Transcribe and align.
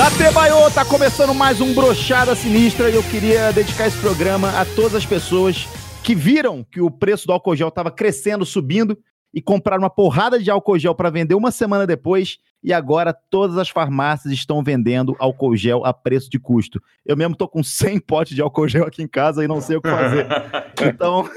Da 0.00 0.10
Tebaiô, 0.12 0.70
tá 0.70 0.82
começando 0.82 1.34
mais 1.34 1.60
um 1.60 1.74
Brochada 1.74 2.34
Sinistra 2.34 2.88
e 2.88 2.94
eu 2.94 3.02
queria 3.02 3.52
dedicar 3.52 3.86
esse 3.86 3.98
programa 3.98 4.48
a 4.58 4.64
todas 4.64 4.94
as 4.94 5.04
pessoas 5.04 5.68
que 6.02 6.14
viram 6.14 6.64
que 6.64 6.80
o 6.80 6.90
preço 6.90 7.26
do 7.26 7.34
álcool 7.34 7.54
gel 7.54 7.70
tava 7.70 7.90
crescendo, 7.90 8.46
subindo 8.46 8.96
e 9.34 9.42
compraram 9.42 9.82
uma 9.82 9.90
porrada 9.90 10.42
de 10.42 10.50
álcool 10.50 10.78
gel 10.78 10.94
para 10.94 11.10
vender 11.10 11.34
uma 11.34 11.50
semana 11.50 11.86
depois 11.86 12.38
e 12.62 12.72
agora 12.72 13.12
todas 13.30 13.56
as 13.56 13.68
farmácias 13.68 14.32
estão 14.32 14.62
vendendo 14.62 15.16
álcool 15.18 15.56
gel 15.56 15.84
a 15.84 15.92
preço 15.92 16.30
de 16.30 16.38
custo. 16.38 16.80
Eu 17.04 17.16
mesmo 17.16 17.34
tô 17.34 17.48
com 17.48 17.62
100 17.62 18.00
potes 18.06 18.34
de 18.34 18.42
álcool 18.42 18.68
gel 18.68 18.86
aqui 18.86 19.02
em 19.02 19.08
casa 19.08 19.44
e 19.44 19.48
não 19.48 19.60
sei 19.60 19.76
o 19.76 19.82
que 19.82 19.90
fazer. 19.90 20.26
Então, 20.82 21.28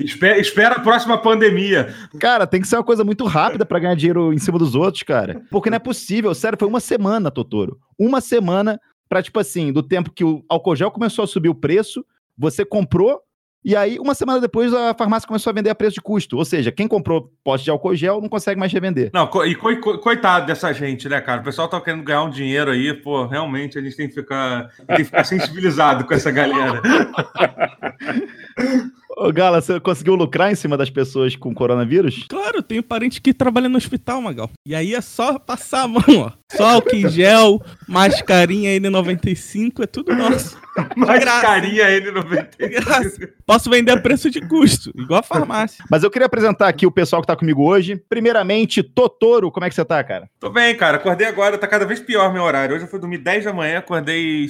espera, 0.00 0.38
espera 0.38 0.74
a 0.76 0.80
próxima 0.80 1.16
pandemia. 1.16 1.94
cara, 2.18 2.46
tem 2.46 2.60
que 2.60 2.66
ser 2.66 2.76
uma 2.76 2.84
coisa 2.84 3.04
muito 3.04 3.24
rápida 3.24 3.64
para 3.64 3.78
ganhar 3.78 3.94
dinheiro 3.94 4.32
em 4.32 4.38
cima 4.38 4.58
dos 4.58 4.74
outros, 4.74 5.02
cara. 5.04 5.42
Porque 5.50 5.70
não 5.70 5.76
é 5.76 5.80
possível, 5.80 6.34
sério, 6.34 6.58
foi 6.58 6.66
uma 6.66 6.80
semana, 6.80 7.30
Totoro. 7.30 7.78
Uma 7.96 8.20
semana 8.20 8.80
para 9.08 9.22
tipo 9.22 9.38
assim, 9.38 9.72
do 9.72 9.82
tempo 9.82 10.12
que 10.12 10.24
o 10.24 10.44
álcool 10.48 10.74
gel 10.74 10.90
começou 10.90 11.24
a 11.24 11.28
subir 11.28 11.48
o 11.48 11.54
preço, 11.54 12.04
você 12.36 12.64
comprou 12.64 13.20
e 13.66 13.74
aí, 13.74 13.98
uma 13.98 14.14
semana 14.14 14.40
depois, 14.40 14.72
a 14.72 14.94
farmácia 14.94 15.26
começou 15.26 15.50
a 15.50 15.54
vender 15.54 15.70
a 15.70 15.74
preço 15.74 15.94
de 15.96 16.00
custo. 16.00 16.36
Ou 16.36 16.44
seja, 16.44 16.70
quem 16.70 16.86
comprou 16.86 17.32
pote 17.42 17.64
de 17.64 17.70
álcool 17.70 17.96
gel 17.96 18.20
não 18.20 18.28
consegue 18.28 18.60
mais 18.60 18.72
revender. 18.72 19.10
Não, 19.12 19.28
e 19.44 19.56
co- 19.56 19.76
co- 19.80 19.98
coitado 19.98 20.46
dessa 20.46 20.72
gente, 20.72 21.08
né, 21.08 21.20
cara? 21.20 21.40
O 21.40 21.44
pessoal 21.44 21.66
tá 21.68 21.80
querendo 21.80 22.04
ganhar 22.04 22.22
um 22.22 22.30
dinheiro 22.30 22.70
aí, 22.70 22.94
pô, 22.94 23.26
realmente 23.26 23.76
a 23.76 23.82
gente 23.82 23.96
tem 23.96 24.06
que 24.08 24.14
ficar, 24.14 24.68
tem 24.86 24.98
que 24.98 25.04
ficar 25.04 25.24
sensibilizado 25.24 26.04
com 26.06 26.14
essa 26.14 26.30
galera. 26.30 26.80
Ô, 29.18 29.32
Gala, 29.32 29.62
você 29.62 29.80
conseguiu 29.80 30.14
lucrar 30.14 30.52
em 30.52 30.54
cima 30.54 30.76
das 30.76 30.90
pessoas 30.90 31.34
com 31.34 31.54
coronavírus? 31.54 32.26
Claro, 32.28 32.58
eu 32.58 32.62
tenho 32.62 32.82
parente 32.82 33.18
que 33.18 33.32
trabalha 33.32 33.66
no 33.66 33.78
hospital, 33.78 34.20
Magal. 34.20 34.50
E 34.66 34.74
aí 34.74 34.94
é 34.94 35.00
só 35.00 35.38
passar 35.38 35.84
a 35.84 35.88
mão, 35.88 36.02
ó. 36.08 36.32
Só 36.52 36.74
álcool 36.74 36.94
em 36.94 37.08
gel, 37.10 37.62
mascarinha 37.88 38.78
N95, 38.78 39.82
é 39.82 39.86
tudo 39.86 40.14
nosso. 40.14 40.58
Mais 40.94 41.20
graça. 41.20 41.40
carinha 41.40 41.88
ele 41.88 42.10
no 42.10 42.22
De 42.22 42.68
graça. 42.68 43.32
Posso 43.46 43.70
vender 43.70 43.92
a 43.92 44.00
preço 44.00 44.30
de 44.30 44.46
custo, 44.46 44.92
igual 44.94 45.20
a 45.20 45.22
farmácia. 45.22 45.82
Mas 45.90 46.02
eu 46.02 46.10
queria 46.10 46.26
apresentar 46.26 46.68
aqui 46.68 46.86
o 46.86 46.92
pessoal 46.92 47.22
que 47.22 47.26
tá 47.26 47.34
comigo 47.34 47.64
hoje. 47.66 47.96
Primeiramente, 48.10 48.82
Totoro, 48.82 49.50
como 49.50 49.64
é 49.64 49.70
que 49.70 49.74
você 49.74 49.84
tá, 49.86 50.04
cara? 50.04 50.28
Tô 50.38 50.50
bem, 50.50 50.76
cara. 50.76 50.98
Acordei 50.98 51.26
agora, 51.26 51.56
tá 51.56 51.66
cada 51.66 51.86
vez 51.86 52.00
pior 52.00 52.30
meu 52.30 52.42
horário. 52.42 52.74
Hoje 52.74 52.84
eu 52.84 52.88
fui 52.90 53.00
dormir 53.00 53.18
10 53.18 53.46
da 53.46 53.54
manhã, 53.54 53.78
acordei 53.78 54.46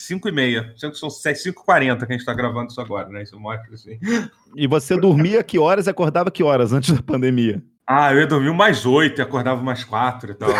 5 0.00 0.28
e 0.28 0.32
meia. 0.32 0.72
Sendo 0.76 0.92
que 0.92 0.98
são 0.98 1.08
5h40 1.08 1.98
que 2.04 2.12
a 2.12 2.16
gente 2.16 2.24
tá 2.24 2.34
gravando 2.34 2.72
isso 2.72 2.80
agora, 2.80 3.08
né? 3.08 3.22
Isso 3.22 3.38
mostra 3.38 3.72
assim. 3.72 3.99
E 4.56 4.66
você 4.66 4.96
dormia 4.96 5.42
que 5.42 5.58
horas 5.58 5.86
e 5.86 5.90
acordava 5.90 6.30
que 6.30 6.42
horas 6.42 6.72
antes 6.72 6.92
da 6.92 7.02
pandemia? 7.02 7.62
Ah, 7.92 8.12
eu 8.12 8.20
ia 8.20 8.26
dormir 8.26 8.52
mais 8.54 8.86
8 8.86 9.18
e 9.18 9.22
acordava 9.22 9.60
mais 9.62 9.82
4 9.82 10.30
e 10.30 10.34
tal. 10.34 10.48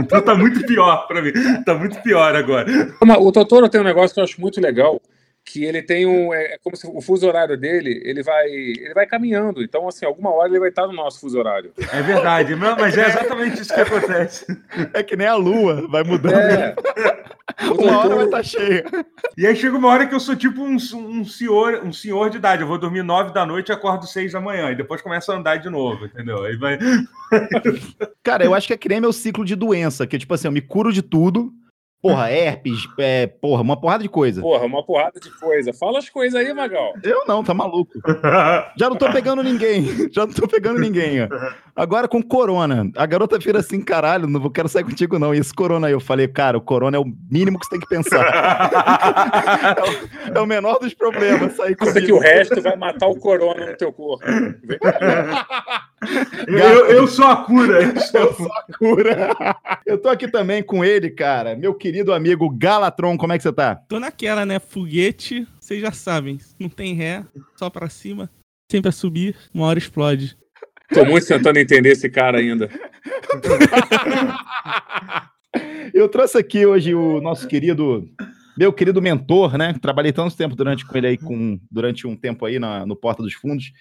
então 0.00 0.20
tá 0.20 0.34
muito 0.34 0.66
pior 0.66 1.06
pra 1.06 1.22
mim. 1.22 1.30
Tá 1.64 1.74
muito 1.74 2.02
pior 2.02 2.34
agora. 2.34 2.66
O 3.20 3.30
Totoro 3.30 3.68
tem 3.68 3.80
um 3.80 3.84
negócio 3.84 4.12
que 4.14 4.20
eu 4.20 4.24
acho 4.24 4.40
muito 4.40 4.60
legal, 4.60 5.00
que 5.48 5.64
ele 5.64 5.82
tem 5.82 6.06
um. 6.06 6.32
É 6.34 6.48
é 6.48 6.58
como 6.62 6.76
se 6.76 6.86
o 6.86 7.00
fuso 7.00 7.26
horário 7.26 7.56
dele, 7.56 8.00
ele 8.04 8.22
vai, 8.22 8.48
ele 8.48 8.94
vai 8.94 9.06
caminhando. 9.06 9.62
Então, 9.62 9.86
assim, 9.88 10.04
alguma 10.04 10.30
hora 10.30 10.48
ele 10.48 10.60
vai 10.60 10.70
estar 10.70 10.86
no 10.86 10.92
nosso 10.92 11.20
fuso 11.20 11.38
horário. 11.38 11.72
É 11.92 12.02
verdade, 12.02 12.54
não, 12.56 12.76
mas 12.76 12.96
é 12.96 13.06
exatamente 13.06 13.62
isso 13.62 13.74
que 13.74 13.80
acontece. 13.80 14.46
É 14.94 15.02
que 15.02 15.16
nem 15.16 15.26
a 15.26 15.34
lua, 15.34 15.86
vai 15.88 16.02
mudando. 16.02 16.34
É. 16.34 16.74
Uma 17.78 17.98
hora 17.98 18.16
vai 18.16 18.24
estar 18.24 18.42
cheia. 18.42 18.84
E 19.36 19.46
aí 19.46 19.54
chega 19.56 19.76
uma 19.76 19.88
hora 19.88 20.06
que 20.06 20.14
eu 20.14 20.20
sou 20.20 20.36
tipo 20.36 20.62
um, 20.62 20.76
um 20.76 21.24
senhor, 21.24 21.82
um 21.84 21.92
senhor 21.92 22.30
de 22.30 22.38
idade. 22.38 22.62
Eu 22.62 22.68
vou 22.68 22.78
dormir 22.78 23.02
9 23.02 23.32
da 23.32 23.44
noite 23.44 23.70
e 23.70 23.72
acordo 23.72 24.06
6 24.06 24.32
da 24.32 24.40
manhã. 24.40 24.70
E 24.70 24.76
depois 24.76 25.02
começa 25.02 25.32
a 25.32 25.36
andar 25.36 25.56
de 25.56 25.68
novo, 25.68 26.06
entendeu? 26.06 26.44
Aí 26.44 26.56
vai. 26.56 26.78
Cara, 28.22 28.44
eu 28.44 28.54
acho 28.54 28.66
que 28.66 28.72
é 28.72 28.76
que 28.76 28.88
nem 28.88 29.00
meu 29.00 29.12
ciclo 29.12 29.44
de 29.44 29.56
doença, 29.56 30.06
que 30.06 30.18
tipo 30.18 30.32
assim, 30.34 30.48
eu 30.48 30.52
me 30.52 30.60
curo 30.60 30.92
de 30.92 31.02
tudo. 31.02 31.52
Porra, 32.00 32.30
herpes, 32.30 32.86
é, 32.98 33.26
porra, 33.26 33.60
uma 33.60 33.78
porrada 33.78 34.04
de 34.04 34.08
coisa. 34.08 34.40
porra, 34.40 34.64
uma 34.64 34.84
porrada 34.84 35.18
de 35.18 35.30
coisa. 35.30 35.72
Fala 35.72 35.98
as 35.98 36.08
coisas 36.08 36.38
aí, 36.40 36.52
Magal. 36.54 36.94
Eu 37.02 37.26
não, 37.26 37.42
tá 37.42 37.52
maluco. 37.52 37.92
Já 38.78 38.88
não 38.88 38.96
tô 38.96 39.10
pegando 39.10 39.42
ninguém. 39.42 39.84
Já 40.12 40.24
não 40.24 40.32
tô 40.32 40.46
pegando 40.46 40.78
ninguém, 40.78 41.22
ó. 41.22 41.28
Agora 41.78 42.08
com 42.08 42.22
corona. 42.22 42.90
A 42.96 43.06
garota 43.06 43.38
vira 43.38 43.60
assim, 43.60 43.80
caralho, 43.80 44.26
não 44.26 44.40
vou- 44.40 44.50
quero 44.50 44.68
sair 44.68 44.84
contigo, 44.84 45.18
não. 45.18 45.34
E 45.34 45.38
esse 45.38 45.54
corona 45.54 45.86
aí, 45.86 45.92
eu 45.92 46.00
falei, 46.00 46.26
cara, 46.28 46.58
o 46.58 46.60
corona 46.60 46.96
é 46.96 47.00
o 47.00 47.04
mínimo 47.30 47.58
que 47.58 47.66
você 47.66 47.70
tem 47.70 47.80
que 47.80 47.86
pensar. 47.88 48.18
É 49.68 49.82
o, 50.34 50.38
é 50.38 50.40
o 50.40 50.46
menor 50.46 50.78
dos 50.78 50.92
problemas 50.94 51.52
sair 51.56 51.76
Pensa 51.76 51.94
que 51.94 52.00
comigo. 52.08 52.16
o 52.16 52.20
resto 52.20 52.60
vai 52.60 52.76
matar 52.76 53.06
o 53.06 53.16
corona 53.18 53.66
no 53.66 53.76
teu 53.76 53.92
corpo. 53.92 54.24
Eu, 56.46 56.58
eu- 56.58 56.86
eu 56.86 57.06
sou 57.08 57.26
a 57.26 57.36
cura. 57.44 57.82
Eu 57.82 58.00
sou 58.00 58.20
Eu 58.20 58.34
sou 58.34 58.52
a 58.52 58.62
cura. 58.78 59.36
Eu 59.84 59.98
tô 59.98 60.08
aqui 60.08 60.28
também 60.28 60.62
com 60.62 60.84
ele, 60.84 61.10
cara. 61.10 61.56
Meu 61.56 61.74
querido 61.74 62.12
amigo 62.12 62.48
Galatron, 62.48 63.16
como 63.18 63.32
é 63.32 63.36
que 63.36 63.42
você 63.42 63.52
tá? 63.52 63.74
Tô 63.74 63.98
naquela, 63.98 64.46
né? 64.46 64.58
Foguete, 64.58 65.46
vocês 65.60 65.80
já 65.80 65.90
sabem. 65.92 66.38
Não 66.58 66.68
tem 66.68 66.94
ré, 66.94 67.24
só 67.56 67.68
pra 67.68 67.88
cima. 67.88 68.30
Sempre 68.70 68.90
a 68.90 68.92
subir, 68.92 69.34
uma 69.52 69.66
hora 69.66 69.78
explode. 69.78 70.36
Tô 70.92 71.04
muito 71.04 71.26
tentando 71.26 71.58
entender 71.58 71.90
esse 71.90 72.08
cara 72.08 72.38
ainda. 72.38 72.68
Eu 75.92 76.08
trouxe 76.08 76.38
aqui 76.38 76.64
hoje 76.64 76.94
o 76.94 77.20
nosso 77.20 77.46
querido, 77.48 78.08
meu 78.56 78.72
querido 78.72 79.02
mentor, 79.02 79.58
né? 79.58 79.74
Trabalhei 79.80 80.12
tanto 80.12 80.36
tempo 80.36 80.54
durante 80.54 80.86
com 80.86 80.96
ele 80.96 81.06
aí, 81.08 81.18
com, 81.18 81.58
durante 81.70 82.06
um 82.06 82.16
tempo 82.16 82.46
aí 82.46 82.58
na, 82.58 82.86
no 82.86 82.96
Porta 82.96 83.22
dos 83.22 83.34
Fundos. 83.34 83.72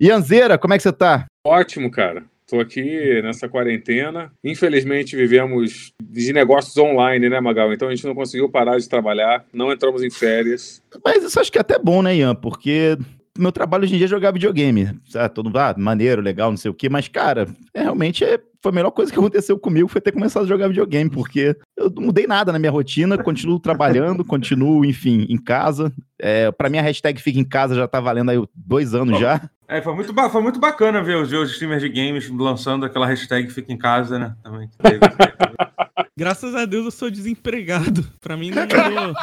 Ianzeira, 0.00 0.58
como 0.58 0.74
é 0.74 0.76
que 0.76 0.82
você 0.82 0.92
tá? 0.92 1.26
Ótimo, 1.46 1.90
cara. 1.90 2.24
Tô 2.48 2.60
aqui 2.60 3.20
nessa 3.22 3.48
quarentena. 3.48 4.32
Infelizmente 4.44 5.16
vivemos 5.16 5.90
de 6.00 6.32
negócios 6.32 6.76
online, 6.76 7.28
né, 7.28 7.40
Magal? 7.40 7.72
Então 7.72 7.88
a 7.88 7.94
gente 7.94 8.06
não 8.06 8.14
conseguiu 8.14 8.48
parar 8.48 8.78
de 8.78 8.88
trabalhar, 8.88 9.44
não 9.52 9.72
entramos 9.72 10.02
em 10.02 10.10
férias. 10.10 10.80
Mas 11.04 11.24
isso 11.24 11.40
acho 11.40 11.50
que 11.50 11.58
é 11.58 11.60
até 11.60 11.76
bom, 11.76 12.02
né, 12.02 12.14
Ian? 12.14 12.36
Porque 12.36 12.96
meu 13.38 13.52
trabalho 13.52 13.84
hoje 13.84 13.94
em 13.94 13.98
dia 13.98 14.06
é 14.06 14.08
jogar 14.08 14.32
videogame. 14.32 14.98
Sabe? 15.08 15.34
Todo 15.34 15.46
mundo, 15.46 15.58
ah, 15.58 15.74
maneiro, 15.76 16.22
legal, 16.22 16.50
não 16.50 16.56
sei 16.56 16.70
o 16.70 16.74
quê. 16.74 16.88
Mas, 16.88 17.08
cara, 17.08 17.48
é, 17.72 17.82
realmente 17.82 18.24
é, 18.24 18.40
foi 18.62 18.72
a 18.72 18.74
melhor 18.74 18.90
coisa 18.90 19.12
que 19.12 19.18
aconteceu 19.18 19.58
comigo 19.58 19.88
foi 19.88 20.00
ter 20.00 20.12
começado 20.12 20.44
a 20.44 20.48
jogar 20.48 20.68
videogame, 20.68 21.08
porque 21.08 21.56
eu 21.76 21.90
não 21.90 22.04
mudei 22.04 22.26
nada 22.26 22.52
na 22.52 22.58
minha 22.58 22.70
rotina, 22.70 23.16
continuo 23.16 23.60
trabalhando, 23.60 24.24
continuo, 24.26 24.84
enfim, 24.84 25.26
em 25.28 25.38
casa. 25.38 25.92
É, 26.18 26.50
para 26.50 26.68
mim, 26.68 26.78
a 26.78 26.82
hashtag 26.82 27.20
Fica 27.20 27.38
em 27.38 27.44
Casa 27.44 27.74
já 27.74 27.86
tá 27.86 28.00
valendo 28.00 28.30
aí 28.30 28.42
dois 28.54 28.94
anos 28.94 29.20
já. 29.20 29.48
É, 29.68 29.82
foi, 29.82 29.94
muito 29.94 30.14
foi 30.30 30.42
muito 30.42 30.60
bacana 30.60 31.02
ver 31.02 31.16
os, 31.16 31.32
os 31.32 31.50
streamers 31.52 31.82
de 31.82 31.88
games 31.88 32.30
lançando 32.30 32.86
aquela 32.86 33.06
hashtag 33.06 33.50
Fica 33.50 33.72
em 33.72 33.78
Casa, 33.78 34.18
né? 34.18 34.34
Também. 34.42 34.70
Graças 36.16 36.54
a 36.54 36.64
Deus 36.64 36.86
eu 36.86 36.90
sou 36.90 37.10
desempregado. 37.10 38.02
Pra 38.20 38.36
mim 38.36 38.50
não 38.50 38.62
mudou. 38.62 39.14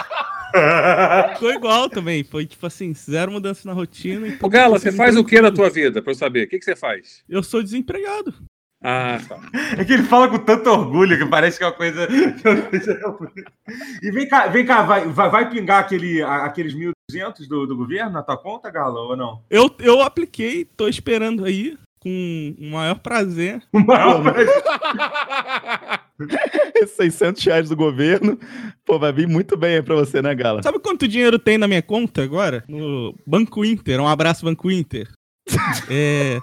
Ficou 1.34 1.52
igual 1.52 1.90
também. 1.90 2.24
Foi 2.24 2.46
tipo 2.46 2.66
assim, 2.66 2.94
zero 2.94 3.32
mudança 3.32 3.68
na 3.68 3.74
rotina. 3.74 4.28
então 4.28 4.48
Ô, 4.48 4.50
Gala, 4.50 4.80
você 4.80 4.92
faz 4.92 5.16
o 5.18 5.24
que 5.24 5.42
da 5.42 5.52
tua 5.52 5.70
vida, 5.70 6.02
pra 6.02 6.12
eu 6.12 6.16
saber? 6.16 6.46
O 6.46 6.50
que, 6.50 6.60
que 6.60 6.66
você 6.66 6.76
faz? 6.76 7.24
Eu 7.28 7.42
sou 7.44 7.64
desempregado. 7.64 8.34
Ah, 8.86 9.18
tá. 9.30 9.40
É 9.78 9.86
que 9.86 9.94
ele 9.94 10.04
fala 10.04 10.28
com 10.28 10.38
tanto 10.38 10.70
orgulho 10.70 11.18
que 11.18 11.26
parece 11.26 11.58
que 11.58 11.64
é 11.64 11.68
uma 11.68 11.74
coisa. 11.74 12.06
E 14.02 14.12
vem 14.12 14.28
cá, 14.28 14.48
vem 14.48 14.66
cá 14.66 14.82
vai, 14.82 15.08
vai, 15.08 15.30
vai 15.30 15.50
pingar 15.50 15.80
aquele, 15.80 16.22
aqueles 16.22 16.76
1.200 16.76 17.48
do, 17.48 17.66
do 17.66 17.78
governo 17.78 18.12
na 18.12 18.22
tua 18.22 18.36
conta, 18.36 18.70
Gala, 18.70 19.00
ou 19.00 19.16
não? 19.16 19.42
Eu, 19.50 19.74
eu 19.80 20.02
apliquei, 20.02 20.66
tô 20.66 20.90
esperando 20.90 21.46
aí, 21.46 21.78
com 22.04 22.56
o 22.60 22.66
maior 22.72 23.00
prazer. 23.00 23.64
O 23.72 23.80
maior 23.80 24.22
prazer. 24.22 24.54
Esses 26.76 26.96
600 26.96 27.44
reais 27.44 27.70
do 27.70 27.76
governo, 27.76 28.38
pô, 28.86 29.00
vai 29.00 29.12
vir 29.12 29.28
muito 29.28 29.58
bem 29.58 29.76
aí 29.76 29.82
pra 29.82 29.96
você, 29.96 30.22
né, 30.22 30.36
Gala? 30.36 30.62
Sabe 30.62 30.80
quanto 30.80 31.08
dinheiro 31.08 31.40
tem 31.40 31.58
na 31.58 31.68
minha 31.68 31.82
conta 31.82 32.22
agora? 32.24 32.64
No 32.68 33.16
Banco 33.26 33.66
Inter. 33.66 34.00
Um 34.00 34.08
abraço, 34.08 34.46
Banco 34.46 34.70
Inter. 34.70 35.10
É. 35.90 36.40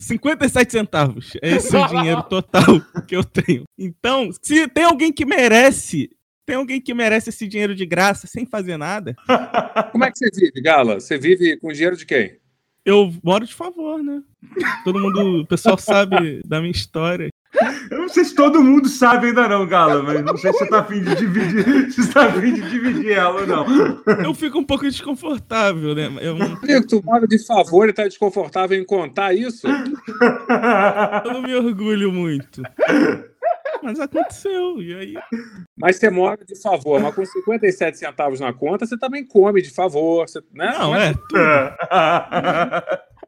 57 0.00 0.72
centavos. 0.72 1.32
É 1.42 1.56
esse 1.56 1.76
o 1.76 1.86
dinheiro 1.88 2.22
total 2.22 2.80
que 3.06 3.16
eu 3.16 3.24
tenho. 3.24 3.64
Então, 3.76 4.30
se 4.40 4.68
tem 4.68 4.84
alguém 4.84 5.12
que 5.12 5.24
merece, 5.24 6.08
tem 6.46 6.56
alguém 6.56 6.80
que 6.80 6.94
merece 6.94 7.30
esse 7.30 7.48
dinheiro 7.48 7.74
de 7.74 7.84
graça 7.84 8.26
sem 8.28 8.46
fazer 8.46 8.76
nada, 8.76 9.16
Como 9.90 10.04
é 10.04 10.10
que 10.10 10.18
você 10.18 10.30
vive, 10.30 10.60
Gala? 10.60 11.00
Você 11.00 11.18
vive 11.18 11.56
com 11.56 11.72
dinheiro 11.72 11.96
de 11.96 12.06
quem? 12.06 12.38
Eu 12.88 13.12
moro 13.22 13.44
de 13.44 13.54
favor, 13.54 14.02
né? 14.02 14.22
Todo 14.82 14.98
mundo, 14.98 15.42
o 15.42 15.46
pessoal 15.46 15.76
sabe 15.76 16.40
da 16.46 16.58
minha 16.58 16.70
história. 16.70 17.28
Eu 17.90 17.98
não 17.98 18.08
sei 18.08 18.24
se 18.24 18.34
todo 18.34 18.62
mundo 18.62 18.88
sabe 18.88 19.26
ainda 19.26 19.46
não, 19.46 19.66
Gala, 19.66 20.02
mas 20.02 20.24
não 20.24 20.36
sei 20.38 20.52
se 20.52 20.58
você 20.58 20.68
tá 20.68 20.78
afim 20.80 21.02
de 21.02 21.14
dividir, 21.14 21.92
se 21.92 22.02
você 22.02 22.12
tá 22.12 22.26
afim 22.26 22.54
de 22.54 22.62
dividir 22.62 23.12
ela 23.12 23.42
ou 23.42 23.46
não. 23.46 23.66
Eu 24.24 24.32
fico 24.32 24.58
um 24.58 24.64
pouco 24.64 24.84
desconfortável, 24.84 25.94
né? 25.94 26.10
Eu, 26.20 26.34
Amigo, 26.34 26.86
tu 26.86 27.02
mora 27.04 27.26
de 27.26 27.38
favor 27.44 27.88
e 27.90 27.92
tá 27.92 28.04
desconfortável 28.04 28.78
em 28.78 28.84
contar 28.84 29.34
isso? 29.34 29.66
eu 29.66 31.32
não 31.32 31.42
me 31.42 31.54
orgulho 31.54 32.10
muito. 32.10 32.62
Mas 33.88 34.00
aconteceu, 34.00 34.82
e 34.82 34.94
aí? 34.94 35.14
Mas 35.74 35.96
você 35.96 36.10
mora 36.10 36.44
de 36.44 36.60
favor, 36.60 37.00
mas 37.00 37.14
com 37.14 37.24
57 37.24 37.96
centavos 37.96 38.38
na 38.38 38.52
conta, 38.52 38.84
você 38.84 38.98
também 38.98 39.26
come 39.26 39.62
de 39.62 39.70
favor, 39.70 40.28
você, 40.28 40.42
né? 40.52 40.74
Não, 40.78 40.94
é. 40.94 41.14
tudo. 41.14 41.38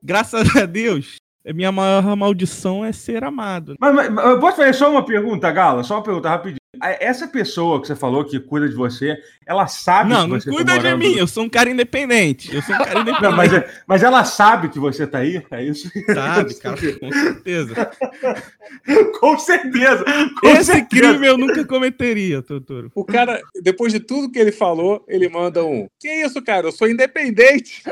Graças 0.02 0.54
a 0.54 0.66
Deus, 0.66 1.16
minha 1.46 1.72
maior 1.72 2.14
maldição 2.16 2.84
é 2.84 2.92
ser 2.92 3.24
amado. 3.24 3.74
Mas, 3.80 3.94
mas, 3.94 4.10
mas 4.10 4.24
eu 4.26 4.40
posso 4.40 4.56
fazer 4.58 4.74
só 4.74 4.90
uma 4.90 5.04
pergunta, 5.04 5.50
Gala? 5.50 5.82
Só 5.82 5.96
uma 5.96 6.02
pergunta 6.02 6.28
rapidinho. 6.28 6.60
Essa 6.82 7.26
pessoa 7.26 7.80
que 7.80 7.88
você 7.88 7.96
falou 7.96 8.24
que 8.24 8.38
cuida 8.40 8.66
de 8.68 8.74
você, 8.74 9.18
ela 9.44 9.66
sabe 9.66 10.10
Não, 10.10 10.22
que 10.24 10.30
não 10.30 10.40
você 10.40 10.50
tá 10.50 10.56
cuida 10.56 10.72
de 10.72 10.78
morando- 10.78 10.98
mim, 10.98 11.14
eu 11.16 11.26
sou 11.26 11.44
um 11.44 11.48
cara 11.48 11.68
independente. 11.68 12.54
Eu 12.54 12.62
sou 12.62 12.74
um 12.74 12.78
cara 12.78 12.92
independente. 13.00 13.22
Não, 13.22 13.32
mas, 13.36 13.52
é- 13.52 13.68
mas 13.86 14.02
ela 14.02 14.24
sabe 14.24 14.68
que 14.70 14.78
você 14.78 15.06
tá 15.06 15.18
aí? 15.18 15.42
É 15.50 15.62
isso? 15.64 15.90
Sabe, 16.14 16.54
cara, 16.62 16.76
com 16.76 17.12
certeza. 17.12 17.90
com 19.20 19.38
certeza. 19.38 20.04
Com 20.40 20.48
Esse 20.48 20.64
certeza. 20.72 20.86
crime 21.12 21.26
eu 21.26 21.36
nunca 21.36 21.64
cometeria, 21.66 22.40
Totoro. 22.40 22.90
O 22.94 23.04
cara, 23.04 23.42
depois 23.62 23.92
de 23.92 24.00
tudo 24.00 24.30
que 24.30 24.38
ele 24.38 24.52
falou, 24.52 25.04
ele 25.08 25.28
manda 25.28 25.62
um. 25.64 25.86
Que 25.98 26.08
isso, 26.24 26.40
cara? 26.40 26.68
Eu 26.68 26.72
sou 26.72 26.88
independente. 26.88 27.82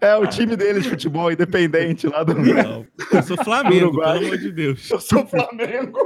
É 0.00 0.16
o 0.16 0.26
time 0.30 0.56
dele 0.56 0.80
de 0.80 0.88
futebol 0.88 1.30
independente 1.30 2.06
lá 2.06 2.22
do. 2.24 2.34
Não, 2.34 2.86
eu 3.12 3.22
sou 3.22 3.36
Flamengo, 3.44 3.90
pelo 4.00 4.02
amor 4.04 4.38
de 4.38 4.50
Deus. 4.52 4.90
Eu 4.90 5.00
sou 5.00 5.26
Flamengo. 5.26 5.98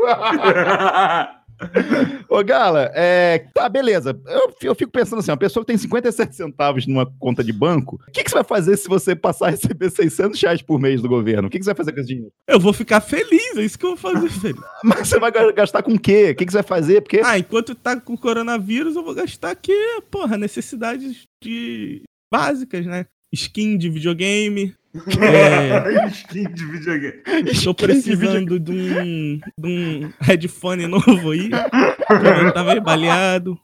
Ô, 2.29 2.43
Gala, 2.43 2.91
é, 2.95 3.47
tá, 3.55 3.69
beleza. 3.69 4.21
Eu, 4.27 4.53
eu 4.63 4.75
fico 4.75 4.91
pensando 4.91 5.21
assim, 5.21 5.31
uma 5.31 5.37
pessoa 5.37 5.63
que 5.63 5.69
tem 5.69 5.79
57 5.79 6.35
centavos 6.35 6.85
numa 6.87 7.07
conta 7.19 7.45
de 7.45 7.53
banco, 7.53 7.97
o 8.09 8.11
que, 8.11 8.25
que 8.25 8.31
você 8.31 8.35
vai 8.35 8.45
fazer 8.45 8.77
se 8.77 8.89
você 8.89 9.15
passar 9.15 9.47
a 9.47 9.51
receber 9.51 9.89
600 9.91 10.41
reais 10.43 10.61
por 10.63 10.81
mês 10.81 11.01
do 11.01 11.09
governo? 11.09 11.47
O 11.47 11.51
que, 11.51 11.59
que 11.59 11.65
você 11.65 11.71
vai 11.71 11.77
fazer 11.77 11.93
com 11.93 12.01
esse 12.01 12.09
dinheiro? 12.09 12.33
Eu 12.49 12.59
vou 12.59 12.73
ficar 12.73 13.01
feliz, 13.01 13.57
é 13.57 13.63
isso 13.63 13.79
que 13.79 13.87
eu 13.87 13.95
vou 13.97 14.13
fazer, 14.13 14.29
filho. 14.41 14.63
Mas 14.83 15.09
você 15.09 15.19
vai 15.21 15.31
ga- 15.31 15.53
gastar 15.53 15.83
com 15.83 15.93
o 15.93 15.99
quê? 15.99 16.31
O 16.33 16.35
que, 16.37 16.45
que 16.45 16.51
você 16.53 16.59
vai 16.59 16.67
fazer? 16.67 17.01
Porque 17.03 17.21
Ah, 17.25 17.39
enquanto 17.39 17.75
tá 17.75 17.99
com 18.01 18.17
coronavírus, 18.17 18.97
eu 18.97 19.05
vou 19.05 19.15
gastar 19.15 19.51
aqui, 19.53 19.73
porra, 20.11 20.37
necessidades 20.37 21.23
de 21.43 22.03
básicas, 22.33 22.85
né? 22.85 23.07
Skin 23.35 23.77
de 23.77 23.91
videogame. 23.91 24.75
É, 25.21 26.07
Skin 26.09 26.45
de 26.53 26.65
videogame. 26.65 27.23
tô 27.63 27.75
precisando 27.75 28.59
de 28.59 28.73
um, 28.73 29.41
de 29.59 29.69
um 29.69 30.13
headphone 30.21 30.87
novo 30.87 31.33
aí. 31.33 31.51
que 31.51 32.53
tá 32.53 32.65
meio 32.65 32.81
baleado. 32.81 33.59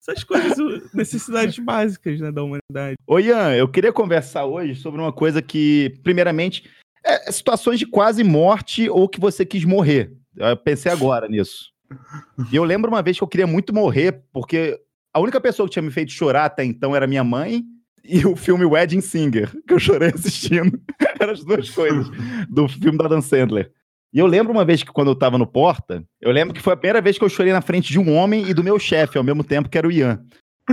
Essas 0.00 0.22
coisas, 0.22 0.56
necessidades 0.94 1.58
básicas 1.58 2.20
né, 2.20 2.30
da 2.30 2.42
humanidade. 2.42 2.96
Ô 3.06 3.18
Ian, 3.18 3.54
eu 3.54 3.68
queria 3.68 3.92
conversar 3.92 4.44
hoje 4.44 4.76
sobre 4.76 5.00
uma 5.00 5.12
coisa 5.12 5.42
que, 5.42 5.98
primeiramente, 6.04 6.70
é 7.04 7.30
situações 7.32 7.80
de 7.80 7.86
quase 7.86 8.22
morte 8.22 8.88
ou 8.88 9.08
que 9.08 9.18
você 9.18 9.44
quis 9.44 9.64
morrer. 9.64 10.12
Eu 10.36 10.56
pensei 10.56 10.92
agora 10.92 11.28
nisso. 11.28 11.72
E 12.52 12.56
eu 12.56 12.62
lembro 12.62 12.88
uma 12.88 13.02
vez 13.02 13.18
que 13.18 13.24
eu 13.24 13.28
queria 13.28 13.46
muito 13.46 13.74
morrer, 13.74 14.22
porque 14.32 14.80
a 15.12 15.18
única 15.18 15.40
pessoa 15.40 15.66
que 15.66 15.72
tinha 15.72 15.82
me 15.82 15.90
feito 15.90 16.12
chorar 16.12 16.44
até 16.44 16.64
então 16.64 16.94
era 16.94 17.06
minha 17.06 17.24
mãe 17.24 17.64
e 18.08 18.26
o 18.26 18.36
filme 18.36 18.64
Wedding 18.64 19.00
Singer, 19.00 19.50
que 19.66 19.74
eu 19.74 19.78
chorei 19.78 20.10
assistindo. 20.14 20.78
Eram 21.20 21.32
as 21.32 21.44
duas 21.44 21.70
coisas 21.70 22.08
do 22.48 22.68
filme 22.68 22.98
da 22.98 23.08
Dan 23.08 23.20
Sandler. 23.20 23.70
E 24.12 24.18
eu 24.18 24.26
lembro 24.26 24.52
uma 24.52 24.64
vez 24.64 24.82
que 24.82 24.92
quando 24.92 25.08
eu 25.08 25.14
tava 25.14 25.36
no 25.36 25.46
Porta, 25.46 26.02
eu 26.20 26.30
lembro 26.30 26.54
que 26.54 26.62
foi 26.62 26.72
a 26.72 26.76
primeira 26.76 27.00
vez 27.00 27.18
que 27.18 27.24
eu 27.24 27.28
chorei 27.28 27.52
na 27.52 27.60
frente 27.60 27.92
de 27.92 27.98
um 27.98 28.14
homem 28.14 28.48
e 28.48 28.54
do 28.54 28.64
meu 28.64 28.78
chefe 28.78 29.18
ao 29.18 29.24
mesmo 29.24 29.44
tempo, 29.44 29.68
que 29.68 29.76
era 29.76 29.86
o 29.86 29.92
Ian. 29.92 30.20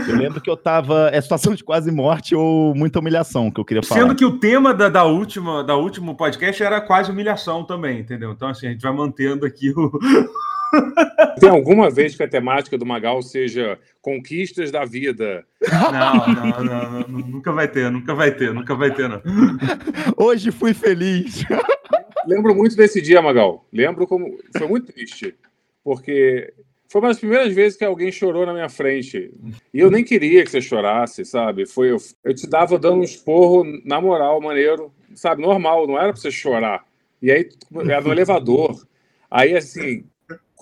Eu 0.08 0.16
lembro 0.16 0.42
que 0.42 0.50
eu 0.50 0.58
tava. 0.58 1.10
É 1.14 1.22
situação 1.22 1.54
de 1.54 1.64
quase 1.64 1.92
morte 1.92 2.34
ou 2.34 2.74
muita 2.74 3.00
humilhação 3.00 3.52
que 3.52 3.60
eu 3.60 3.66
queria 3.66 3.84
falar. 3.84 4.02
Sendo 4.02 4.16
que 4.16 4.26
o 4.26 4.40
tema 4.40 4.74
da, 4.74 4.90
da 4.90 5.04
última, 5.04 5.64
da 5.64 5.76
último 5.76 6.16
podcast 6.16 6.64
era 6.64 6.82
quase 6.82 7.12
humilhação 7.12 7.64
também, 7.64 8.00
entendeu? 8.00 8.32
Então, 8.32 8.48
assim, 8.48 8.68
a 8.68 8.72
gente 8.72 8.82
vai 8.82 8.92
mantendo 8.92 9.46
aqui 9.46 9.72
o. 9.72 9.92
Tem 11.40 11.50
alguma 11.50 11.90
vez 11.90 12.16
que 12.16 12.24
a 12.24 12.28
temática 12.28 12.78
do 12.78 12.86
Magal 12.86 13.22
seja 13.22 13.80
conquistas 14.02 14.72
da 14.72 14.86
vida? 14.86 15.46
Não, 15.72 16.28
não, 16.28 16.64
não, 16.64 17.00
não, 17.00 17.10
nunca 17.20 17.52
vai 17.52 17.68
ter, 17.68 17.92
nunca 17.92 18.14
vai 18.14 18.32
ter, 18.32 18.54
nunca 18.54 18.76
vai 18.76 18.94
ter, 18.94 19.08
não. 19.08 19.22
Hoje 20.18 20.52
fui 20.52 20.74
feliz. 20.74 21.44
Lembro 22.26 22.56
muito 22.56 22.76
desse 22.76 23.02
dia, 23.02 23.22
Magal. 23.22 23.66
Lembro 23.72 24.08
como. 24.08 24.38
Foi 24.58 24.68
muito 24.68 24.92
triste. 24.92 25.36
Porque 25.84 26.54
foi 26.88 27.02
uma 27.02 27.10
das 27.10 27.20
primeiras 27.20 27.54
vezes 27.54 27.78
que 27.78 27.84
alguém 27.84 28.12
chorou 28.12 28.46
na 28.46 28.54
minha 28.54 28.70
frente. 28.70 29.32
E 29.74 29.80
eu 29.80 29.92
nem 29.92 30.04
queria 30.04 30.44
que 30.44 30.52
você 30.52 30.62
chorasse, 30.62 31.26
sabe? 31.26 31.66
Foi, 31.66 31.92
eu, 31.92 31.98
eu 32.24 32.34
te 32.34 32.48
dava 32.48 32.78
dando 32.78 33.00
um 33.00 33.04
esporro, 33.04 33.66
na 33.84 34.00
moral, 34.00 34.40
maneiro, 34.40 34.94
sabe? 35.16 35.42
Normal, 35.42 35.88
não 35.88 35.98
era 35.98 36.14
pra 36.14 36.22
você 36.22 36.32
chorar. 36.32 36.86
E 37.22 37.32
aí, 37.32 37.50
era 37.90 38.02
no 38.02 38.12
elevador. 38.12 38.86
Aí, 39.30 39.58
assim, 39.58 40.06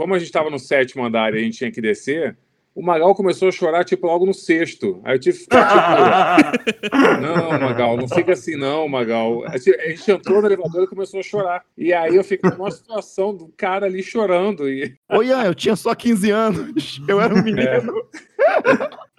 como 0.01 0.15
a 0.15 0.17
gente 0.17 0.29
estava 0.29 0.49
no 0.49 0.57
sétimo 0.57 1.05
andar 1.05 1.31
e 1.31 1.37
a 1.37 1.41
gente 1.43 1.59
tinha 1.59 1.71
que 1.71 1.79
descer, 1.79 2.35
o 2.73 2.81
Magal 2.81 3.13
começou 3.13 3.49
a 3.49 3.51
chorar, 3.51 3.85
tipo, 3.85 4.07
logo 4.07 4.25
no 4.25 4.33
sexto. 4.33 4.99
Aí 5.03 5.13
eu 5.13 5.19
tive 5.19 5.37
que 5.37 5.43
ficar, 5.43 6.53
tipo, 6.53 6.89
não, 7.21 7.59
Magal, 7.59 7.97
não 7.97 8.07
fica 8.07 8.33
assim, 8.33 8.55
não, 8.55 8.87
Magal. 8.87 9.45
A 9.45 9.57
gente 9.59 10.09
entrou 10.09 10.41
no 10.41 10.47
elevador 10.47 10.85
e 10.85 10.87
começou 10.87 11.19
a 11.19 11.23
chorar. 11.23 11.63
E 11.77 11.93
aí 11.93 12.15
eu 12.15 12.23
fiquei 12.23 12.49
numa 12.49 12.71
situação 12.71 13.35
do 13.35 13.53
cara 13.55 13.85
ali 13.85 14.01
chorando. 14.01 14.67
E 14.67 14.91
Ô 15.07 15.21
Ian, 15.21 15.43
eu 15.43 15.53
tinha 15.53 15.75
só 15.75 15.93
15 15.93 16.31
anos. 16.31 16.99
Eu 17.07 17.21
era 17.21 17.35
um 17.35 17.43
menino. 17.43 17.93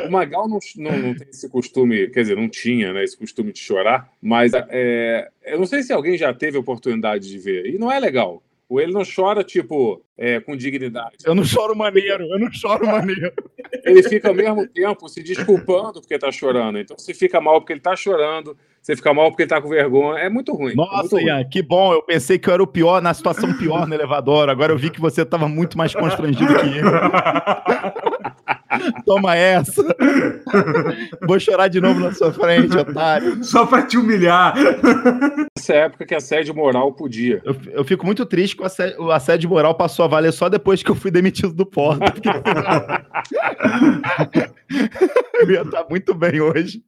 o 0.04 0.10
Magal 0.10 0.48
não, 0.48 0.58
não, 0.78 0.98
não 0.98 1.14
tem 1.14 1.28
esse 1.28 1.48
costume, 1.48 2.08
quer 2.08 2.22
dizer, 2.22 2.36
não 2.36 2.48
tinha 2.48 2.92
né, 2.92 3.04
esse 3.04 3.16
costume 3.16 3.52
de 3.52 3.60
chorar, 3.60 4.10
mas 4.20 4.50
é, 4.52 5.28
eu 5.44 5.60
não 5.60 5.66
sei 5.66 5.84
se 5.84 5.92
alguém 5.92 6.18
já 6.18 6.34
teve 6.34 6.56
a 6.56 6.60
oportunidade 6.60 7.28
de 7.28 7.38
ver. 7.38 7.66
E 7.66 7.78
não 7.78 7.92
é 7.92 8.00
legal. 8.00 8.42
Ou 8.72 8.80
ele 8.80 8.90
não 8.90 9.02
chora, 9.04 9.44
tipo, 9.44 10.02
é, 10.16 10.40
com 10.40 10.56
dignidade. 10.56 11.16
Eu 11.26 11.34
não 11.34 11.44
choro 11.44 11.76
maneiro, 11.76 12.24
eu 12.24 12.38
não 12.38 12.50
choro 12.50 12.86
maneiro. 12.86 13.30
Ele 13.84 14.02
fica 14.02 14.28
ao 14.28 14.34
mesmo 14.34 14.66
tempo 14.66 15.10
se 15.10 15.22
desculpando 15.22 16.00
porque 16.00 16.18
tá 16.18 16.32
chorando. 16.32 16.78
Então 16.78 16.96
você 16.96 17.12
fica 17.12 17.38
mal 17.38 17.60
porque 17.60 17.74
ele 17.74 17.80
tá 17.80 17.94
chorando, 17.94 18.56
você 18.80 18.96
fica 18.96 19.12
mal 19.12 19.30
porque 19.30 19.42
ele 19.42 19.50
tá 19.50 19.60
com 19.60 19.68
vergonha. 19.68 20.20
É 20.20 20.30
muito 20.30 20.54
ruim. 20.54 20.72
é 20.72 20.74
muito 20.74 20.90
Nossa, 20.90 21.16
ruim. 21.16 21.26
Ian, 21.26 21.44
que 21.44 21.60
bom. 21.60 21.92
Eu 21.92 22.00
pensei 22.00 22.38
que 22.38 22.48
eu 22.48 22.54
era 22.54 22.62
o 22.62 22.66
pior, 22.66 23.02
na 23.02 23.12
situação 23.12 23.52
pior 23.58 23.86
no 23.86 23.94
elevador. 23.94 24.48
Agora 24.48 24.72
eu 24.72 24.78
vi 24.78 24.88
que 24.88 25.02
você 25.02 25.22
tava 25.22 25.46
muito 25.46 25.76
mais 25.76 25.94
constrangido 25.94 26.54
que 26.54 26.78
eu. 26.78 26.86
Toma 29.06 29.34
essa. 29.36 29.82
Vou 31.26 31.38
chorar 31.40 31.68
de 31.68 31.80
novo 31.80 32.00
na 32.00 32.12
sua 32.12 32.32
frente, 32.32 32.76
otário. 32.76 33.42
Só 33.44 33.64
pra 33.66 33.82
te 33.82 33.96
humilhar. 33.98 34.54
Nessa 35.56 35.74
época 35.74 36.04
que 36.06 36.14
assédio 36.14 36.54
moral 36.54 36.92
podia. 36.92 37.40
Eu, 37.44 37.56
eu 37.72 37.84
fico 37.84 38.04
muito 38.06 38.24
triste 38.26 38.56
que 38.56 38.62
o 38.62 38.66
assédio, 38.66 39.02
o 39.02 39.10
assédio 39.12 39.48
moral 39.50 39.74
passou 39.74 40.04
a 40.04 40.08
valer 40.08 40.32
só 40.32 40.48
depois 40.48 40.82
que 40.82 40.90
eu 40.90 40.94
fui 40.94 41.10
demitido 41.10 41.52
do 41.52 41.66
Porta. 41.66 42.10
porque 42.12 42.28
eu 45.42 45.50
ia 45.50 45.62
estar 45.62 45.84
muito 45.88 46.14
bem 46.14 46.40
hoje. 46.40 46.82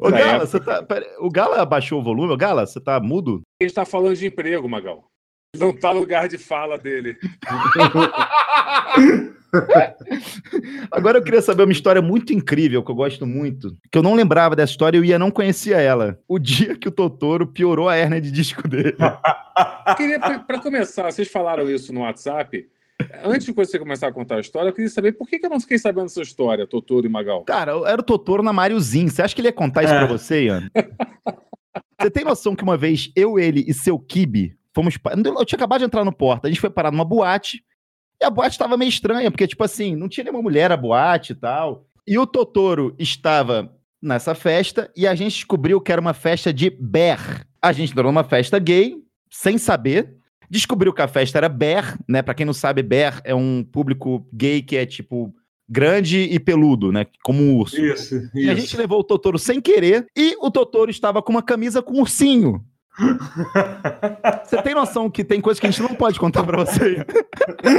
Ô, 0.00 0.10
Na 0.10 0.18
Gala, 0.18 0.30
época. 0.32 0.46
você 0.46 0.60
tá. 0.60 0.82
pera- 0.82 1.06
o 1.20 1.30
Gala 1.30 1.60
abaixou 1.62 2.00
o 2.00 2.04
volume? 2.04 2.32
Ô, 2.32 2.36
Gala, 2.36 2.66
você 2.66 2.80
tá 2.80 2.98
mudo? 3.00 3.40
A 3.60 3.64
gente 3.64 3.74
tá 3.74 3.84
falando 3.84 4.16
de 4.16 4.26
emprego, 4.26 4.68
Magal. 4.68 5.04
Não 5.56 5.72
tá 5.72 5.94
no 5.94 6.00
lugar 6.00 6.26
de 6.28 6.36
fala 6.36 6.76
dele. 6.76 7.16
Agora 10.90 11.18
eu 11.18 11.22
queria 11.22 11.42
saber 11.42 11.64
uma 11.64 11.72
história 11.72 12.02
muito 12.02 12.32
incrível, 12.32 12.82
que 12.82 12.90
eu 12.90 12.94
gosto 12.94 13.26
muito. 13.26 13.76
Que 13.90 13.98
eu 13.98 14.02
não 14.02 14.14
lembrava 14.14 14.54
dessa 14.56 14.72
história 14.72 14.98
e 14.98 15.04
Ia 15.06 15.18
não 15.18 15.30
conhecia 15.30 15.78
ela. 15.80 16.18
O 16.28 16.38
dia 16.38 16.76
que 16.76 16.88
o 16.88 16.92
Totoro 16.92 17.46
piorou 17.46 17.88
a 17.88 17.96
hérnia 17.96 18.20
de 18.20 18.30
disco 18.30 18.66
dele. 18.68 18.94
Eu 19.86 19.94
queria, 19.96 20.18
para 20.18 20.60
começar, 20.60 21.10
vocês 21.10 21.30
falaram 21.30 21.70
isso 21.70 21.92
no 21.92 22.00
WhatsApp. 22.00 22.66
Antes 23.24 23.46
de 23.46 23.52
você 23.52 23.78
começar 23.78 24.06
a 24.08 24.12
contar 24.12 24.36
a 24.36 24.40
história, 24.40 24.68
eu 24.68 24.72
queria 24.72 24.88
saber 24.88 25.12
por 25.12 25.28
que, 25.28 25.38
que 25.38 25.46
eu 25.46 25.50
não 25.50 25.58
fiquei 25.60 25.78
sabendo 25.78 26.04
dessa 26.04 26.22
história, 26.22 26.66
Totoro 26.66 27.06
e 27.06 27.08
Magal. 27.08 27.44
Cara, 27.44 27.72
era 27.86 28.00
o 28.00 28.04
Totoro 28.04 28.42
na 28.42 28.52
Mariozinho. 28.52 29.10
Você 29.10 29.20
acha 29.20 29.34
que 29.34 29.40
ele 29.40 29.48
ia 29.48 29.52
contar 29.52 29.82
isso 29.82 29.92
É. 29.92 29.98
pra 29.98 30.06
você, 30.06 30.44
Ian? 30.44 30.70
Você 32.00 32.10
tem 32.10 32.24
noção 32.24 32.54
que 32.54 32.62
uma 32.62 32.76
vez 32.76 33.10
eu, 33.16 33.38
ele 33.38 33.64
e 33.66 33.72
seu 33.72 33.98
Kibe 33.98 34.54
fomos. 34.74 34.96
Eu 35.24 35.44
tinha 35.44 35.56
acabado 35.56 35.78
de 35.78 35.86
entrar 35.86 36.04
no 36.04 36.12
porta. 36.12 36.48
A 36.48 36.50
gente 36.50 36.60
foi 36.60 36.68
parar 36.68 36.90
numa 36.90 37.04
boate. 37.04 37.64
E 38.20 38.24
a 38.24 38.30
boate 38.30 38.58
tava 38.58 38.76
meio 38.76 38.88
estranha, 38.88 39.30
porque, 39.30 39.46
tipo 39.46 39.64
assim, 39.64 39.94
não 39.96 40.08
tinha 40.08 40.24
nenhuma 40.24 40.42
mulher 40.42 40.70
a 40.72 40.76
boate 40.76 41.32
e 41.32 41.36
tal. 41.36 41.86
E 42.06 42.18
o 42.18 42.26
Totoro 42.26 42.94
estava 42.98 43.72
nessa 44.00 44.34
festa 44.34 44.90
e 44.94 45.06
a 45.06 45.14
gente 45.14 45.32
descobriu 45.32 45.80
que 45.80 45.90
era 45.90 46.00
uma 46.00 46.12
festa 46.12 46.52
de 46.52 46.70
bear. 46.70 47.46
A 47.60 47.72
gente 47.72 47.92
entrou 47.92 48.12
numa 48.12 48.24
festa 48.24 48.58
gay, 48.58 48.96
sem 49.30 49.56
saber. 49.56 50.14
Descobriu 50.50 50.92
que 50.92 51.00
a 51.00 51.08
festa 51.08 51.38
era 51.38 51.48
bear, 51.48 51.98
né? 52.06 52.22
Pra 52.22 52.34
quem 52.34 52.44
não 52.44 52.52
sabe, 52.52 52.82
bear 52.82 53.20
é 53.24 53.34
um 53.34 53.64
público 53.64 54.26
gay 54.32 54.60
que 54.60 54.76
é, 54.76 54.84
tipo, 54.84 55.34
grande 55.68 56.18
e 56.18 56.38
peludo, 56.38 56.92
né? 56.92 57.06
Como 57.22 57.42
um 57.42 57.56
urso. 57.56 57.80
Isso, 57.80 58.30
E 58.34 58.50
a 58.50 58.54
gente 58.54 58.76
levou 58.76 59.00
o 59.00 59.04
Totoro 59.04 59.38
sem 59.38 59.60
querer 59.60 60.06
e 60.16 60.36
o 60.40 60.50
Totoro 60.50 60.90
estava 60.90 61.22
com 61.22 61.32
uma 61.32 61.42
camisa 61.42 61.82
com 61.82 62.00
ursinho. 62.00 62.64
Você 64.44 64.62
tem 64.62 64.74
noção 64.74 65.10
que 65.10 65.24
tem 65.24 65.40
coisa 65.40 65.60
que 65.60 65.66
a 65.66 65.70
gente 65.70 65.82
não 65.82 65.94
pode 65.94 66.18
contar 66.18 66.44
pra 66.44 66.64
você? 66.64 67.04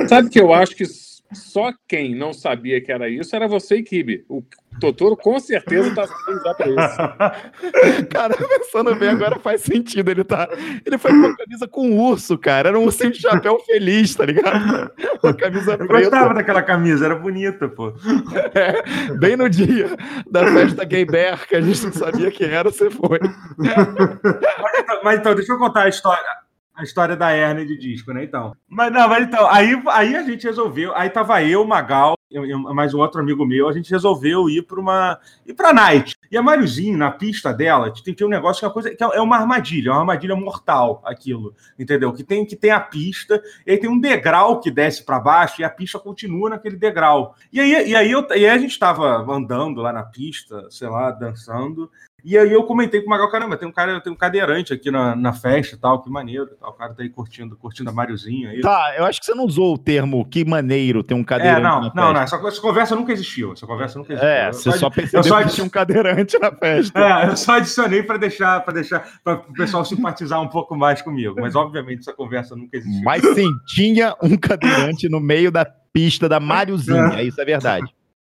Sabe 0.10 0.30
que 0.30 0.40
eu 0.40 0.54
acho 0.54 0.76
que 0.76 0.84
só 1.32 1.74
quem 1.88 2.16
não 2.16 2.34
sabia 2.34 2.82
que 2.82 2.92
era 2.92 3.10
isso 3.10 3.36
era 3.36 3.48
você 3.48 3.78
e 3.78 3.84
Kibe. 3.84 4.26
O, 4.30 4.44
Totoro 4.80 5.16
com 5.16 5.40
certeza 5.40 5.94
tá 5.96 6.06
saindo 6.06 6.44
já 6.44 6.54
pra 6.54 6.68
isso. 6.68 8.08
Cara, 8.12 8.36
pensando 8.36 8.96
bem, 8.96 9.10
agora 9.10 9.40
faz 9.40 9.62
sentido. 9.62 10.12
Ele 10.12 10.24
tá. 10.24 10.50
Ele 10.86 10.98
foi 10.98 11.12
com 11.12 11.28
a 11.28 11.38
camisa 11.38 11.68
com 11.68 11.88
um 11.88 12.00
urso, 12.00 12.38
cara. 12.38 12.70
Era 12.70 12.80
um 12.80 12.84
ursinho 12.86 13.12
de 13.12 13.22
chapéu 13.22 13.58
feliz, 13.60 14.16
tá 14.16 14.26
ligado? 14.26 14.92
Com 15.20 15.28
a 15.28 15.34
camisa 15.34 15.72
Eu 15.72 15.88
preta. 15.88 16.10
gostava 16.10 16.34
daquela 16.34 16.62
camisa, 16.62 17.06
era 17.06 17.16
bonita, 17.16 17.68
pô. 17.68 17.94
É, 18.54 19.12
bem 19.18 19.36
no 19.36 19.50
dia 19.50 19.98
da 20.30 20.46
festa 20.48 20.84
gay 20.86 21.06
bear, 21.06 21.48
que 21.48 21.56
a 21.56 21.62
gente 21.62 21.86
não 21.86 21.94
sabia 21.94 22.32
quem 22.32 22.48
era, 22.48 22.72
você 22.72 22.90
foi. 22.90 23.20
Mas 23.58 24.80
então, 24.80 25.00
mas 25.04 25.20
então, 25.20 25.36
deixa 25.36 25.54
eu 25.54 25.58
contar 25.58 25.84
a 25.84 25.90
história. 25.90 26.45
A 26.76 26.84
história 26.84 27.16
da 27.16 27.34
hernia 27.34 27.66
de 27.66 27.78
disco, 27.78 28.12
né? 28.12 28.24
Então. 28.26 28.54
Mas 28.68 28.92
não, 28.92 29.08
mas 29.08 29.26
então, 29.26 29.50
aí, 29.50 29.82
aí 29.88 30.16
a 30.16 30.24
gente 30.24 30.46
resolveu. 30.46 30.94
Aí 30.94 31.10
tava 31.10 31.42
eu, 31.42 31.66
Magal, 31.66 32.16
eu, 32.30 32.46
eu- 32.46 32.60
mais 32.74 32.94
um 32.94 33.00
outro 33.00 33.22
amigo 33.22 33.46
meu, 33.46 33.70
a 33.70 33.72
gente 33.72 33.90
resolveu 33.90 34.50
ir 34.50 34.62
para 34.64 34.80
uma. 34.80 35.18
ir 35.46 35.54
pra 35.54 35.74
night. 35.74 36.18
E 36.30 36.38
a 36.38 36.42
Mariozinho, 36.42 36.98
na 36.98 37.10
pista 37.12 37.54
dela, 37.54 37.94
tem, 38.04 38.14
tem 38.14 38.28
um 38.28 38.30
negócio 38.30 38.60
que 38.60 38.66
é 38.66 38.68
uma 38.68 38.74
coisa. 38.74 38.94
que 38.94 39.02
é 39.02 39.22
uma 39.22 39.38
armadilha, 39.38 39.90
é 39.90 39.92
uma 39.94 40.02
armadilha 40.02 40.36
mortal, 40.36 41.02
aquilo. 41.06 41.56
Entendeu? 41.80 42.12
Que 42.12 42.26
tem, 42.26 42.46
que 42.46 42.58
tem 42.58 42.72
a 42.72 42.80
pista, 42.80 43.42
e 43.66 43.72
aí 43.72 43.78
tem 43.78 43.90
um 43.90 44.00
degrau 44.00 44.60
que 44.60 44.70
desce 44.70 45.02
para 45.06 45.18
baixo, 45.18 45.62
e 45.62 45.64
a 45.64 45.70
pista 45.70 45.98
continua 45.98 46.50
naquele 46.50 46.76
degrau. 46.76 47.36
E 47.54 47.60
aí, 47.62 47.90
e 47.92 47.96
aí, 47.96 48.12
eu, 48.12 48.28
e 48.32 48.34
aí 48.34 48.50
a 48.50 48.58
gente 48.58 48.78
tava 48.78 49.24
andando 49.34 49.82
lá 49.82 49.94
na 49.94 50.04
pista, 50.04 50.68
sei 50.70 50.90
lá, 50.90 51.10
dançando. 51.12 51.90
E 52.26 52.36
aí 52.36 52.52
eu 52.52 52.64
comentei 52.64 53.02
com 53.02 53.06
o 53.06 53.10
Magal, 53.12 53.30
caramba, 53.30 53.56
tem 53.56 53.68
um 53.68 53.72
cara, 53.72 54.02
tem 54.02 54.12
um 54.12 54.16
cadeirante 54.16 54.74
aqui 54.74 54.90
na, 54.90 55.16
na 55.16 55.32
festa 55.32 55.76
e 55.76 55.78
tal, 55.78 56.02
que 56.02 56.10
maneiro. 56.10 56.50
Tal. 56.60 56.72
O 56.72 56.74
cara 56.74 56.92
tá 56.92 57.04
aí 57.04 57.10
curtindo, 57.10 57.56
curtindo 57.56 57.88
a 57.92 57.94
Mariozinho 57.94 58.50
aí. 58.50 58.62
Tá, 58.62 58.96
eu 58.98 59.06
acho 59.06 59.20
que 59.20 59.28
você 59.28 59.36
não 59.36 59.46
usou 59.46 59.76
o 59.76 59.78
termo 59.78 60.26
que 60.26 60.44
maneiro 60.44 61.04
ter 61.04 61.14
um 61.14 61.22
é, 61.22 61.24
cadeirante. 61.24 61.62
não, 61.62 61.82
na 61.82 61.92
não, 61.94 62.14
não, 62.14 62.20
festa. 62.22 62.38
essa, 62.38 62.48
essa 62.48 62.62
conversa 62.62 62.96
nunca 62.96 63.14
existiu. 63.14 63.54
Essa 63.54 63.68
conversa 63.68 64.00
nunca 64.00 64.14
existiu. 64.14 64.28
É, 64.28 64.48
Eu 64.48 64.54
você 64.54 64.72
só 64.72 64.90
percebeu 64.90 65.24
só 65.24 65.44
que 65.44 65.50
tinha 65.50 65.66
um 65.66 65.70
cadeirante 65.70 66.40
na 66.40 66.52
festa. 66.52 67.00
É, 67.00 67.30
eu 67.30 67.38
só 67.38 67.58
adicionei 67.58 68.02
para 68.02 68.18
deixar, 68.18 68.60
para 68.62 68.74
deixar, 68.74 69.08
para 69.24 69.36
o 69.36 69.54
pessoal 69.54 69.86
simpatizar 69.86 70.42
um 70.42 70.48
pouco 70.48 70.76
mais 70.76 71.04
comigo. 71.04 71.36
Mas 71.40 71.56
obviamente 71.56 72.00
essa 72.00 72.14
conversa 72.14 72.56
nunca 72.56 72.76
existiu. 72.76 73.04
Mas 73.04 73.22
sim, 73.36 73.52
tinha 73.68 74.16
um 74.24 74.36
cadeirante 74.36 75.08
no 75.08 75.20
meio 75.20 75.52
da 75.52 75.64
pista 75.64 76.28
da 76.28 76.40
Mariozinha, 76.40 77.22
isso 77.22 77.40
é 77.40 77.46
verdade. 77.46 77.86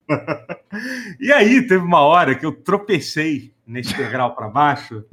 E 1.20 1.32
aí 1.32 1.62
teve 1.68 1.84
uma 1.84 2.01
hora 2.01 2.36
que 2.36 2.46
eu 2.46 2.51
tropecei 2.51 3.51
nesse 3.66 3.96
degrau 3.96 4.36
para 4.36 4.48
baixo. 4.48 5.04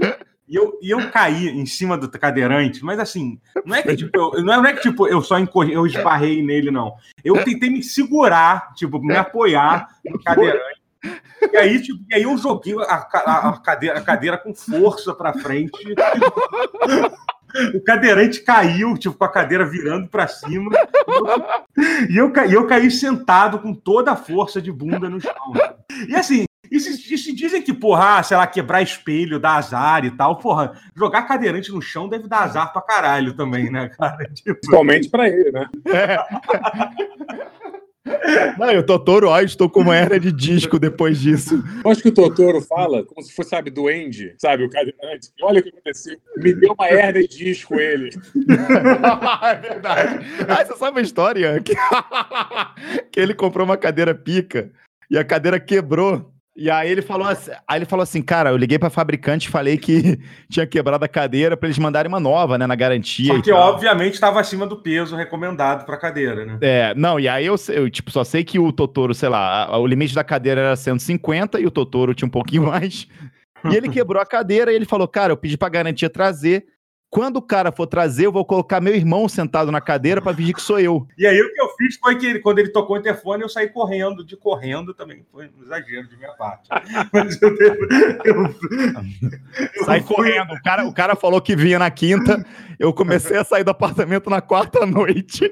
E 0.49 0.55
eu, 0.55 0.79
e 0.81 0.91
eu 0.91 1.11
caí 1.11 1.49
em 1.49 1.67
cima 1.67 1.99
do 1.99 2.09
cadeirante, 2.09 2.85
mas 2.85 2.99
assim, 3.01 3.41
não 3.65 3.75
é 3.75 3.83
que 3.83 3.97
tipo, 3.97 4.17
eu, 4.17 4.45
não 4.45 4.53
é, 4.53 4.57
não 4.59 4.67
é 4.67 4.73
que, 4.75 4.83
tipo, 4.83 5.09
eu 5.09 5.21
só 5.21 5.39
encorri, 5.39 5.73
eu 5.73 5.85
esbarrei 5.87 6.41
nele, 6.43 6.71
não. 6.71 6.95
Eu 7.25 7.43
tentei 7.43 7.69
me 7.69 7.83
segurar, 7.83 8.73
tipo, 8.75 9.01
me 9.03 9.17
apoiar 9.17 9.89
no 10.05 10.23
cadeirante. 10.23 10.81
E 11.53 11.57
aí, 11.57 11.83
tipo, 11.83 12.05
e 12.11 12.15
aí 12.15 12.23
eu 12.23 12.37
joguei 12.39 12.75
a, 12.81 12.95
a- 13.13 13.49
a 13.51 13.59
cadeira, 13.59 13.99
a 13.99 14.03
cadeira 14.03 14.39
com 14.39 14.55
força 14.55 15.13
para 15.15 15.33
frente. 15.35 15.73
O 17.75 17.81
cadeirante 17.81 18.41
caiu, 18.41 18.97
tipo, 18.97 19.17
com 19.17 19.25
a 19.25 19.33
cadeira 19.33 19.65
virando 19.65 20.09
para 20.09 20.27
cima. 20.27 20.71
E 22.11 22.17
eu, 22.17 22.33
e 22.49 22.53
eu 22.53 22.67
caí 22.67 22.91
sentado 22.91 23.59
com 23.59 23.75
toda 23.75 24.13
a 24.13 24.17
força 24.17 24.61
de 24.61 24.73
bunda 24.73 25.09
no 25.09 25.21
chão. 25.21 25.33
E 26.09 26.15
assim, 26.15 26.45
e 26.71 26.81
se, 26.81 27.15
e 27.15 27.19
se 27.19 27.33
dizem 27.33 27.63
que, 27.63 27.73
porra, 27.73 28.19
ah, 28.19 28.23
sei 28.23 28.37
lá, 28.37 28.47
quebrar 28.47 28.83
espelho 28.83 29.39
dá 29.39 29.55
azar 29.55 30.05
e 30.05 30.11
tal, 30.11 30.37
porra, 30.37 30.73
jogar 30.95 31.23
cadeirante 31.23 31.73
no 31.73 31.81
chão 31.81 32.09
deve 32.09 32.29
dar 32.29 32.43
azar 32.43 32.73
pra 32.73 32.83
caralho 32.83 33.35
também, 33.35 33.71
né, 33.71 33.89
cara? 33.91 34.29
Tipo, 34.35 34.55
Principalmente 34.55 35.09
pra 35.09 35.29
ele, 35.29 35.53
né? 35.53 35.69
Não, 38.59 38.71
e 38.71 38.79
o 38.79 38.83
Totoro, 38.83 39.29
ó, 39.29 39.41
estou 39.41 39.69
com 39.69 39.81
uma 39.81 39.97
hernia 39.97 40.19
de 40.19 40.33
disco 40.33 40.79
depois 40.79 41.21
disso. 41.21 41.63
Eu 41.85 41.91
acho 41.91 42.03
que 42.03 42.09
o 42.09 42.15
Totoro 42.15 42.61
fala 42.61 43.05
como 43.05 43.23
se 43.23 43.33
fosse, 43.33 43.51
sabe, 43.51 43.71
duende, 43.71 44.35
sabe, 44.39 44.65
o 44.65 44.71
cadeirante. 44.71 45.31
Olha 45.43 45.61
o 45.61 45.63
que 45.63 45.69
aconteceu. 45.69 46.17
Me 46.37 46.55
deu 46.55 46.75
uma 46.79 46.89
hernia 46.89 47.27
de 47.27 47.37
disco 47.37 47.75
ele. 47.75 48.11
é 49.43 49.55
verdade. 49.55 50.27
Ah, 50.49 50.65
você 50.65 50.77
sabe 50.77 51.01
a 51.01 51.03
história? 51.03 51.61
Que, 51.61 51.75
que 53.13 53.21
ele 53.21 53.35
comprou 53.35 53.65
uma 53.65 53.77
cadeira 53.77 54.15
pica 54.15 54.71
e 55.11 55.19
a 55.19 55.25
cadeira 55.25 55.61
quebrou. 55.61 56.33
E 56.57 56.71
aí 56.71 56.91
ele 56.91 57.03
falou 57.03 57.29
assim, 57.29 57.51
aí 57.69 57.79
ele 57.79 57.85
falou 57.85 58.03
assim, 58.03 58.23
cara, 58.23 58.49
eu 58.49 58.57
liguei 58.57 58.79
pra 58.79 58.89
fabricante 58.89 59.47
e 59.49 59.51
falei 59.51 59.77
que 59.77 60.19
tinha 60.51 60.67
quebrado 60.67 61.05
a 61.05 61.09
cadeira 61.09 61.55
pra 61.57 61.67
eles 61.67 61.79
mandarem 61.79 62.09
uma 62.09 62.19
nova, 62.19 62.57
né, 62.57 62.67
na 62.67 62.75
garantia. 62.75 63.27
Só 63.27 63.39
e 63.39 63.43
que, 63.43 63.51
tal. 63.51 63.75
obviamente, 63.75 64.15
estava 64.15 64.41
acima 64.41 64.67
do 64.67 64.81
peso 64.81 65.15
recomendado 65.15 65.85
pra 65.85 65.99
cadeira, 65.99 66.47
né? 66.47 66.59
É, 66.63 66.95
não, 66.95 67.21
e 67.21 67.29
aí 67.29 67.45
eu, 67.45 67.57
eu, 67.69 67.91
tipo, 67.91 68.11
só 68.11 68.25
sei 68.25 68.43
que 68.43 68.59
o 68.59 68.73
Totoro, 68.73 69.13
sei 69.15 69.29
lá, 69.29 69.65
a- 69.67 69.79
o 69.79 69.87
limite 69.87 70.15
da 70.15 70.25
cadeira 70.25 70.61
era 70.63 70.77
150 70.77 71.61
e 71.61 71.67
o 71.67 71.71
Totoro 71.71 72.15
tinha 72.15 72.27
um 72.27 72.31
pouquinho 72.31 72.63
mais. 72.67 73.07
E 73.71 73.75
ele 73.77 73.89
quebrou 73.91 74.23
a 74.23 74.27
cadeira 74.27 74.73
e 74.73 74.77
ele 74.77 74.87
falou, 74.87 75.07
cara, 75.09 75.33
eu 75.33 75.37
pedi 75.37 75.59
pra 75.59 75.69
garantia 75.69 76.09
trazer. 76.09 76.65
Quando 77.09 77.37
o 77.37 77.43
cara 77.43 77.71
for 77.71 77.87
trazer, 77.87 78.27
eu 78.27 78.33
vou 78.33 78.45
colocar 78.45 78.81
meu 78.81 78.95
irmão 78.95 79.29
sentado 79.29 79.71
na 79.71 79.81
cadeira 79.81 80.21
pra 80.21 80.35
fingir 80.35 80.55
que 80.55 80.61
sou 80.61 80.79
eu. 80.81 81.07
E 81.17 81.27
aí 81.27 81.41
o 81.41 81.53
que 81.53 81.61
eu 81.61 81.66
fiz 81.77 81.97
foi 81.97 82.17
que 82.17 82.27
ele- 82.27 82.39
quando 82.41 82.59
ele 82.59 82.69
tocou 82.71 82.97
o 82.97 82.99
interfone, 82.99 83.43
eu 83.43 83.49
saí 83.49 83.69
correndo, 83.69 84.25
de 84.25 84.37
correndo 84.37 84.93
também. 84.95 85.25
Foi 85.33 85.47
um 85.47 85.63
exagero 85.63 86.09
de 86.09 86.17
minha 86.17 86.33
parte. 86.33 86.69
Mas 87.13 87.41
eu, 87.43 87.57
eu, 87.57 87.75
eu 88.25 89.85
Sai 89.85 90.01
fui- 90.03 90.15
correndo. 90.17 90.53
O 90.55 90.63
cara, 90.63 90.85
o 90.87 90.93
cara 90.93 91.17
falou 91.17 91.41
que 91.41 91.57
vinha 91.57 91.79
na 91.79 91.91
quinta. 91.91 92.45
Eu 92.79 92.93
comecei 92.93 93.37
a 93.39 93.45
sair 93.45 93.65
do 93.65 93.71
apartamento 93.71 94.29
na 94.31 94.41
quarta 94.41 94.85
noite. 94.85 95.51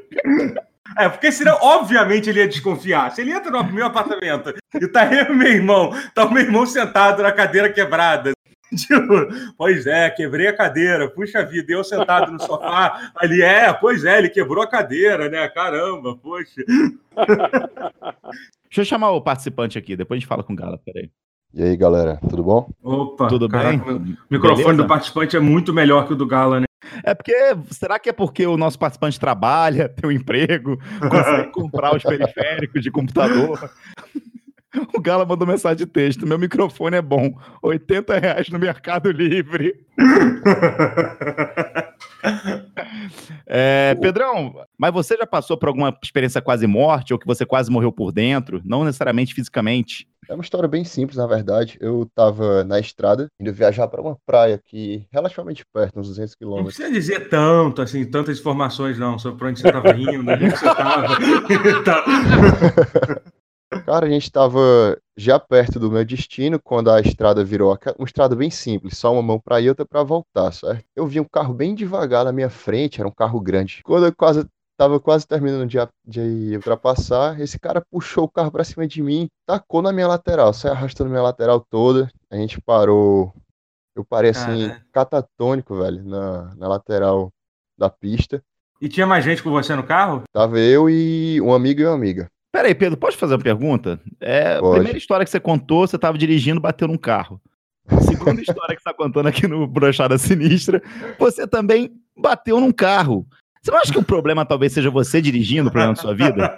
É, 0.99 1.09
porque 1.09 1.33
senão, 1.33 1.57
obviamente, 1.63 2.29
ele 2.29 2.41
ia 2.41 2.47
desconfiar. 2.49 3.11
Se 3.11 3.23
ele 3.23 3.33
entra 3.33 3.51
no 3.51 3.65
meu 3.73 3.87
apartamento 3.87 4.55
e 4.75 4.87
tá 4.89 5.07
eu 5.13 5.35
meu 5.35 5.49
irmão, 5.49 5.91
tá 6.15 6.25
o 6.27 6.33
meu 6.33 6.43
irmão 6.43 6.67
sentado 6.67 7.23
na 7.23 7.33
cadeira 7.33 7.73
quebrada. 7.73 8.33
Tipo, 8.87 9.55
pois 9.57 9.87
é, 9.87 10.11
quebrei 10.11 10.49
a 10.49 10.57
cadeira, 10.57 11.09
puxa 11.09 11.45
vida, 11.45 11.73
eu 11.73 11.85
sentado 11.85 12.33
no 12.33 12.41
sofá 12.41 13.13
ali, 13.17 13.43
é, 13.43 13.73
pois 13.73 14.05
é, 14.05 14.19
ele 14.19 14.29
quebrou 14.29 14.63
a 14.63 14.69
cadeira, 14.69 15.29
né? 15.29 15.49
Caramba, 15.49 16.17
poxa. 16.17 16.63
Deixa 18.65 18.81
eu 18.81 18.85
chamar 18.85 19.11
o 19.13 19.21
participante 19.21 19.79
aqui, 19.79 19.97
depois 19.97 20.19
a 20.19 20.21
gente 20.21 20.29
fala 20.29 20.43
com 20.43 20.53
o 20.53 20.57
Gala, 20.57 20.79
peraí. 20.85 21.11
E 21.53 21.63
aí, 21.63 21.77
galera, 21.77 22.19
tudo 22.29 22.43
bom? 22.43 22.69
Opa, 22.83 23.29
Tudo 23.29 23.49
bem? 23.49 23.79
caraca, 23.79 23.93
O 23.95 24.01
microfone 24.29 24.65
Beleza? 24.65 24.83
do 24.83 24.89
participante 24.89 25.37
é 25.37 25.41
muito 25.41 25.73
melhor 25.73 26.05
que 26.05 26.13
o 26.13 26.17
do 26.17 26.27
Gala, 26.27 26.59
né? 26.59 26.67
É 27.05 27.15
porque, 27.15 27.33
será 27.71 27.99
que 27.99 28.09
é 28.09 28.13
porque 28.13 28.45
o 28.45 28.57
nosso 28.57 28.77
participante 28.77 29.21
trabalha, 29.21 29.89
tem 29.95 30.09
um 30.09 30.13
emprego, 30.13 30.77
consegue 31.01 31.53
comprar 31.53 31.95
os 31.95 32.03
periféricos 32.03 32.83
de 32.83 32.91
computador? 32.91 33.71
O 34.93 35.01
Gala 35.01 35.25
mandou 35.25 35.47
mensagem 35.47 35.79
de 35.79 35.87
texto, 35.87 36.27
meu 36.27 36.39
microfone 36.39 36.97
é 36.97 37.03
bom, 37.03 37.33
80 37.63 38.19
reais 38.19 38.49
no 38.49 38.59
Mercado 38.59 39.11
Livre. 39.11 39.75
É, 43.47 43.95
Pedrão, 43.97 44.55
mas 44.79 44.93
você 44.93 45.17
já 45.17 45.27
passou 45.27 45.59
por 45.59 45.69
alguma 45.69 45.97
experiência 46.03 46.41
quase 46.41 46.67
morte, 46.67 47.13
ou 47.13 47.19
que 47.19 47.27
você 47.27 47.45
quase 47.45 47.71
morreu 47.71 47.93
por 47.93 48.13
dentro? 48.13 48.63
Não 48.65 48.85
necessariamente 48.85 49.35
fisicamente. 49.35 50.09
É 50.29 50.35
uma 50.35 50.43
história 50.43 50.67
bem 50.67 50.85
simples, 50.85 51.19
na 51.19 51.27
verdade. 51.27 51.77
Eu 51.81 52.11
tava 52.15 52.65
na 52.65 52.81
estrada, 52.81 53.29
indo 53.39 53.53
viajar 53.53 53.87
para 53.89 54.01
uma 54.01 54.17
praia 54.25 54.55
aqui, 54.55 55.07
relativamente 55.13 55.65
perto, 55.73 56.01
uns 56.01 56.09
200 56.09 56.33
Não 56.33 56.39
quilômetros. 56.39 56.77
precisa 56.77 56.95
dizer 56.95 57.29
tanto, 57.29 57.83
assim, 57.83 58.05
tantas 58.07 58.39
informações, 58.39 58.99
não, 58.99 59.19
sobre 59.19 59.39
pra 59.39 59.49
onde 59.49 59.61
você 59.61 59.69
estava 59.69 59.91
indo, 59.91 60.21
onde 60.21 60.47
é 60.47 60.51
você 60.51 60.67
estava. 60.67 61.19
Cara, 63.95 64.07
a 64.07 64.11
gente 64.11 64.29
tava 64.29 64.99
já 65.17 65.39
perto 65.39 65.79
do 65.79 65.89
meu 65.89 66.05
destino, 66.05 66.59
quando 66.59 66.91
a 66.91 67.01
estrada 67.01 67.45
virou 67.45 67.79
uma 67.97 68.05
estrada 68.05 68.35
bem 68.35 68.51
simples, 68.51 68.99
só 68.99 69.13
uma 69.13 69.23
mão 69.23 69.39
para 69.39 69.61
ir 69.61 69.67
e 69.67 69.69
outra 69.69 69.87
para 69.87 70.03
voltar, 70.03 70.51
certo? 70.51 70.85
Eu 70.97 71.07
vi 71.07 71.21
um 71.21 71.25
carro 71.25 71.55
bem 71.55 71.77
devagar 71.77 72.25
na 72.25 72.33
minha 72.33 72.51
frente, 72.51 73.01
era 73.01 73.09
um 73.09 73.13
carro 73.13 73.41
grande. 73.41 73.83
Quando 73.85 74.07
eu 74.07 74.13
quase 74.13 74.45
tava 74.77 74.99
quase 74.99 75.29
terminando 75.29 75.69
de, 75.69 75.79
de 76.05 76.57
ultrapassar, 76.57 77.41
esse 77.41 77.57
cara 77.57 77.81
puxou 77.89 78.25
o 78.25 78.29
carro 78.29 78.51
para 78.51 78.65
cima 78.65 78.85
de 78.85 79.01
mim, 79.01 79.29
tacou 79.47 79.81
na 79.81 79.93
minha 79.93 80.09
lateral, 80.09 80.53
saiu 80.53 80.73
arrastando 80.73 81.09
minha 81.09 81.23
lateral 81.23 81.61
toda. 81.61 82.11
A 82.29 82.35
gente 82.37 82.61
parou. 82.61 83.33
Eu 83.95 84.05
parei 84.05 84.33
assim, 84.33 84.67
Caralho. 84.67 84.85
catatônico, 84.91 85.77
velho, 85.77 86.03
na, 86.03 86.53
na 86.57 86.67
lateral 86.67 87.33
da 87.79 87.89
pista. 87.89 88.43
E 88.81 88.89
tinha 88.89 89.07
mais 89.07 89.25
gente 89.25 89.41
com 89.41 89.53
você 89.53 89.73
no 89.77 89.85
carro? 89.85 90.25
Tava 90.33 90.59
eu 90.59 90.91
e 90.91 91.41
um 91.41 91.55
amigo 91.55 91.81
e 91.81 91.87
uma 91.87 91.95
amiga. 91.95 92.29
Peraí, 92.55 92.73
Pedro, 92.73 92.97
pode 92.97 93.17
fazer 93.17 93.35
uma 93.35 93.43
pergunta? 93.43 93.99
É, 94.21 94.61
Pode. 94.61 94.75
primeira 94.77 94.97
história 94.97 95.25
que 95.25 95.31
você 95.33 95.41
contou, 95.41 95.85
você 95.89 95.97
estava 95.97 96.17
dirigindo, 96.17 96.61
bateu 96.61 96.87
num 96.87 96.97
carro. 96.97 97.41
Segunda 98.03 98.39
história 98.41 98.77
que 98.77 98.81
você 98.81 98.89
está 98.89 98.95
contando 98.95 99.27
aqui 99.27 99.49
no 99.49 99.67
Brochada 99.67 100.17
Sinistra, 100.17 100.81
você 101.19 101.49
também 101.49 101.91
bateu 102.17 102.61
num 102.61 102.71
carro. 102.71 103.27
Você 103.61 103.73
não 103.73 103.79
acha 103.81 103.91
que 103.93 103.99
o 103.99 104.05
problema 104.05 104.47
talvez 104.47 104.73
seja 104.73 104.89
você 104.89 105.21
dirigindo 105.21 105.69
o 105.69 105.73
problema 105.73 105.95
da 105.95 106.01
sua 106.01 106.15
vida? 106.15 106.57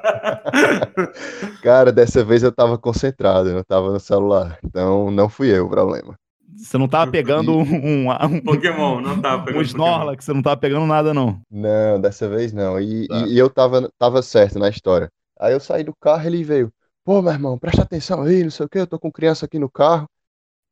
Cara, 1.64 1.90
dessa 1.90 2.22
vez 2.22 2.42
eu 2.42 2.52
tava 2.52 2.76
concentrado, 2.76 3.48
eu 3.48 3.54
não 3.54 3.62
tava 3.64 3.90
no 3.90 3.98
celular. 3.98 4.58
Então 4.62 5.10
não 5.10 5.30
fui 5.30 5.48
eu 5.48 5.64
o 5.64 5.70
problema. 5.70 6.14
Você 6.58 6.76
não 6.76 6.88
tava 6.88 7.10
pegando 7.10 7.56
um, 7.56 7.62
um, 7.62 8.10
um, 8.10 8.40
Pokémon, 8.42 9.00
não 9.00 9.18
tá 9.18 9.36
um 9.36 9.44
pegando 9.44 9.62
Snorlax, 9.62 10.26
você 10.26 10.32
não 10.34 10.42
tava 10.42 10.58
pegando 10.58 10.84
nada, 10.84 11.14
não. 11.14 11.40
Não, 11.50 11.98
dessa 11.98 12.28
vez 12.28 12.52
não. 12.52 12.78
E, 12.78 13.08
Tá. 13.08 13.18
e- 13.20 13.32
e 13.32 13.38
eu 13.38 13.48
tava, 13.48 13.88
tava 13.98 14.20
certo 14.20 14.58
na 14.58 14.68
história. 14.68 15.08
Aí 15.38 15.52
eu 15.52 15.60
saí 15.60 15.84
do 15.84 15.94
carro, 15.94 16.26
ele 16.26 16.42
veio, 16.44 16.72
pô, 17.04 17.22
meu 17.22 17.32
irmão, 17.32 17.58
presta 17.58 17.82
atenção 17.82 18.22
aí, 18.22 18.42
não 18.42 18.50
sei 18.50 18.66
o 18.66 18.68
que, 18.68 18.78
eu 18.78 18.86
tô 18.86 18.98
com 18.98 19.12
criança 19.12 19.46
aqui 19.46 19.58
no 19.58 19.70
carro. 19.70 20.08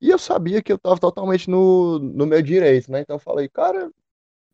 E 0.01 0.11
eu 0.11 0.19
sabia 0.19 0.63
que 0.63 0.73
eu 0.73 0.79
tava 0.79 0.99
totalmente 1.01 1.49
no, 1.51 1.99
no 1.99 2.27
meu 2.27 2.43
direito, 2.43 2.91
né? 2.93 3.01
Então 3.01 3.17
eu 3.17 3.21
falei, 3.21 3.49
cara, 3.49 3.91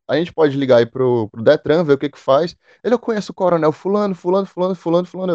a 0.09 0.17
gente 0.17 0.33
pode 0.33 0.57
ligar 0.57 0.79
aí 0.79 0.87
pro, 0.87 1.29
pro 1.31 1.43
Detran, 1.43 1.85
ver 1.85 1.95
o 1.95 1.99
que 1.99 2.11
que 2.11 2.19
faz. 2.19 2.57
Ele, 2.83 2.95
eu 2.95 2.99
conheço 2.99 3.33
o 3.33 3.35
coronel 3.35 3.73
fulano, 3.73 4.15
fulano, 4.15 4.47
fulano, 4.47 4.75
fulano, 4.75 5.07
fulano. 5.07 5.33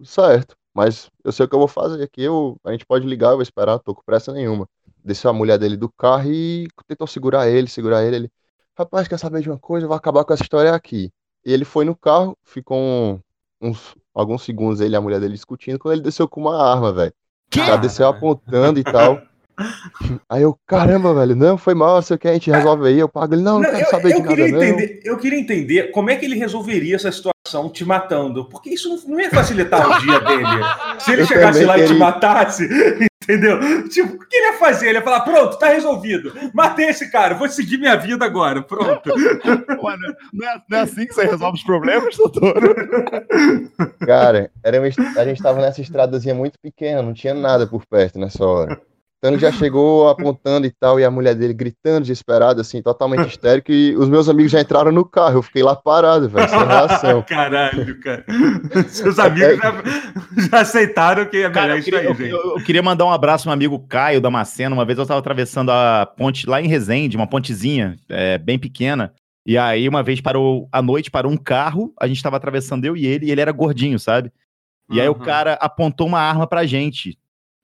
Eu, 0.00 0.06
certo, 0.06 0.56
mas 0.74 1.10
eu 1.24 1.32
sei 1.32 1.46
o 1.46 1.48
que 1.48 1.54
eu 1.54 1.58
vou 1.58 1.68
fazer 1.68 2.02
aqui, 2.02 2.22
eu, 2.22 2.56
a 2.64 2.72
gente 2.72 2.86
pode 2.86 3.06
ligar, 3.06 3.30
eu 3.30 3.36
vou 3.36 3.42
esperar, 3.42 3.78
tô 3.80 3.94
com 3.94 4.02
pressa 4.04 4.32
nenhuma. 4.32 4.68
Desceu 5.04 5.30
a 5.30 5.34
mulher 5.34 5.58
dele 5.58 5.76
do 5.76 5.90
carro 5.92 6.30
e 6.32 6.68
tentou 6.86 7.06
segurar 7.06 7.48
ele, 7.48 7.68
segurar 7.68 8.04
ele, 8.04 8.16
ele, 8.16 8.32
rapaz, 8.78 9.08
quer 9.08 9.18
saber 9.18 9.42
de 9.42 9.50
uma 9.50 9.58
coisa? 9.58 9.84
Eu 9.84 9.88
vou 9.88 9.96
acabar 9.96 10.24
com 10.24 10.32
essa 10.32 10.42
história 10.42 10.72
aqui. 10.74 11.12
E 11.44 11.52
ele 11.52 11.64
foi 11.64 11.84
no 11.84 11.96
carro, 11.96 12.36
ficou 12.44 13.20
uns 13.60 13.94
alguns 14.14 14.44
segundos 14.44 14.80
ele 14.80 14.94
e 14.94 14.96
a 14.96 15.00
mulher 15.00 15.20
dele 15.20 15.34
discutindo, 15.34 15.78
quando 15.78 15.94
ele 15.94 16.02
desceu 16.02 16.28
com 16.28 16.40
uma 16.40 16.72
arma, 16.72 16.92
velho. 16.92 17.12
Já 17.54 17.76
desceu 17.76 18.08
apontando 18.08 18.80
e 18.80 18.84
tal. 18.84 19.20
Aí 20.28 20.42
eu, 20.42 20.58
caramba, 20.66 21.14
velho, 21.14 21.36
não, 21.36 21.58
foi 21.58 21.74
mal, 21.74 22.00
sei 22.00 22.16
o 22.16 22.18
que, 22.18 22.26
a 22.26 22.32
gente 22.32 22.50
resolve 22.50 22.88
aí, 22.88 22.98
eu 22.98 23.08
pago 23.08 23.34
ele, 23.34 23.42
não, 23.42 23.60
não, 23.60 23.60
não 23.60 23.70
quero 23.70 23.84
eu, 23.84 23.90
saber 23.90 24.12
eu 24.12 24.22
de 24.22 24.22
nada, 24.22 24.42
entender, 24.48 25.00
não. 25.04 25.12
Eu 25.12 25.18
queria 25.18 25.38
entender 25.38 25.90
como 25.90 26.10
é 26.10 26.16
que 26.16 26.24
ele 26.24 26.36
resolveria 26.36 26.96
essa 26.96 27.12
situação 27.12 27.68
te 27.70 27.84
matando, 27.84 28.46
porque 28.46 28.70
isso 28.70 29.06
não, 29.06 29.20
ia 29.20 29.30
facilitar 29.30 29.88
o 29.88 30.00
dia 30.00 30.20
dele. 30.20 30.46
Se 30.98 31.12
ele 31.12 31.22
eu 31.22 31.26
chegasse 31.26 31.64
lá 31.64 31.74
queria... 31.74 31.90
e 31.90 31.92
te 31.92 31.98
matasse, 31.98 32.68
entendeu? 33.22 33.88
Tipo, 33.88 34.14
o 34.14 34.18
que 34.26 34.36
ele 34.36 34.52
ia 34.52 34.58
fazer? 34.58 34.88
Ele 34.88 34.98
ia 34.98 35.02
falar, 35.02 35.20
pronto, 35.20 35.58
tá 35.58 35.68
resolvido, 35.68 36.32
matei 36.52 36.86
esse 36.86 37.10
cara, 37.10 37.34
vou 37.34 37.48
seguir 37.48 37.78
minha 37.78 37.96
vida 37.96 38.24
agora, 38.24 38.62
pronto. 38.62 39.10
Mano, 39.82 40.16
não, 40.32 40.48
é, 40.48 40.62
não 40.68 40.78
é 40.78 40.80
assim 40.82 41.06
que 41.06 41.14
você 41.14 41.24
resolve 41.24 41.58
os 41.58 41.64
problemas, 41.64 42.16
doutor? 42.16 42.54
Cara, 44.06 44.50
era 44.62 44.80
uma, 44.80 44.88
a 45.20 45.24
gente 45.24 45.42
tava 45.42 45.60
nessa 45.60 45.80
estradazinha 45.80 46.34
muito 46.34 46.58
pequena, 46.60 47.02
não 47.02 47.14
tinha 47.14 47.34
nada 47.34 47.66
por 47.66 47.86
perto 47.86 48.18
nessa 48.18 48.44
hora. 48.44 48.80
Então 49.22 49.34
ele 49.34 49.40
já 49.40 49.52
chegou 49.52 50.08
apontando 50.10 50.66
e 50.66 50.70
tal, 50.72 50.98
e 50.98 51.04
a 51.04 51.10
mulher 51.10 51.36
dele 51.36 51.54
gritando, 51.54 52.00
desesperada, 52.00 52.60
assim, 52.60 52.82
totalmente 52.82 53.28
histérico, 53.28 53.70
e 53.70 53.96
os 53.96 54.08
meus 54.08 54.28
amigos 54.28 54.50
já 54.50 54.60
entraram 54.60 54.90
no 54.90 55.04
carro, 55.04 55.38
eu 55.38 55.42
fiquei 55.42 55.62
lá 55.62 55.76
parado, 55.76 56.28
velho, 56.28 56.48
sem 56.48 56.58
reação. 56.58 57.22
Caralho, 57.28 58.00
cara. 58.00 58.24
Seus 58.88 59.20
amigos 59.20 59.58
já, 59.58 59.82
já 60.50 60.60
aceitaram 60.60 61.24
que 61.26 61.36
é 61.36 61.48
melhor 61.48 61.78
isso 61.78 61.94
aí, 61.94 62.04
eu, 62.04 62.14
gente. 62.16 62.30
Eu, 62.30 62.56
eu, 62.58 62.64
queria 62.64 62.82
mandar 62.82 63.04
um 63.04 63.12
abraço 63.12 63.46
meu 63.46 63.52
amigo 63.52 63.78
Caio 63.86 64.20
Damasceno, 64.20 64.74
uma 64.74 64.84
vez 64.84 64.98
eu 64.98 65.02
estava 65.02 65.20
atravessando 65.20 65.70
a 65.70 66.04
ponte 66.04 66.48
lá 66.48 66.60
em 66.60 66.66
Resende, 66.66 67.16
uma 67.16 67.28
pontezinha, 67.28 67.96
é, 68.08 68.38
bem 68.38 68.58
pequena, 68.58 69.12
e 69.46 69.56
aí 69.56 69.88
uma 69.88 70.02
vez 70.02 70.20
parou, 70.20 70.68
à 70.72 70.82
noite 70.82 71.12
parou 71.12 71.30
um 71.30 71.36
carro, 71.36 71.94
a 72.00 72.08
gente 72.08 72.16
estava 72.16 72.36
atravessando 72.36 72.84
eu 72.84 72.96
e 72.96 73.06
ele, 73.06 73.26
e 73.26 73.30
ele 73.30 73.40
era 73.40 73.52
gordinho, 73.52 74.00
sabe? 74.00 74.32
E 74.90 74.96
uhum. 74.96 75.02
aí 75.02 75.08
o 75.08 75.14
cara 75.14 75.52
apontou 75.60 76.08
uma 76.08 76.18
arma 76.18 76.44
pra 76.44 76.66
gente 76.66 77.16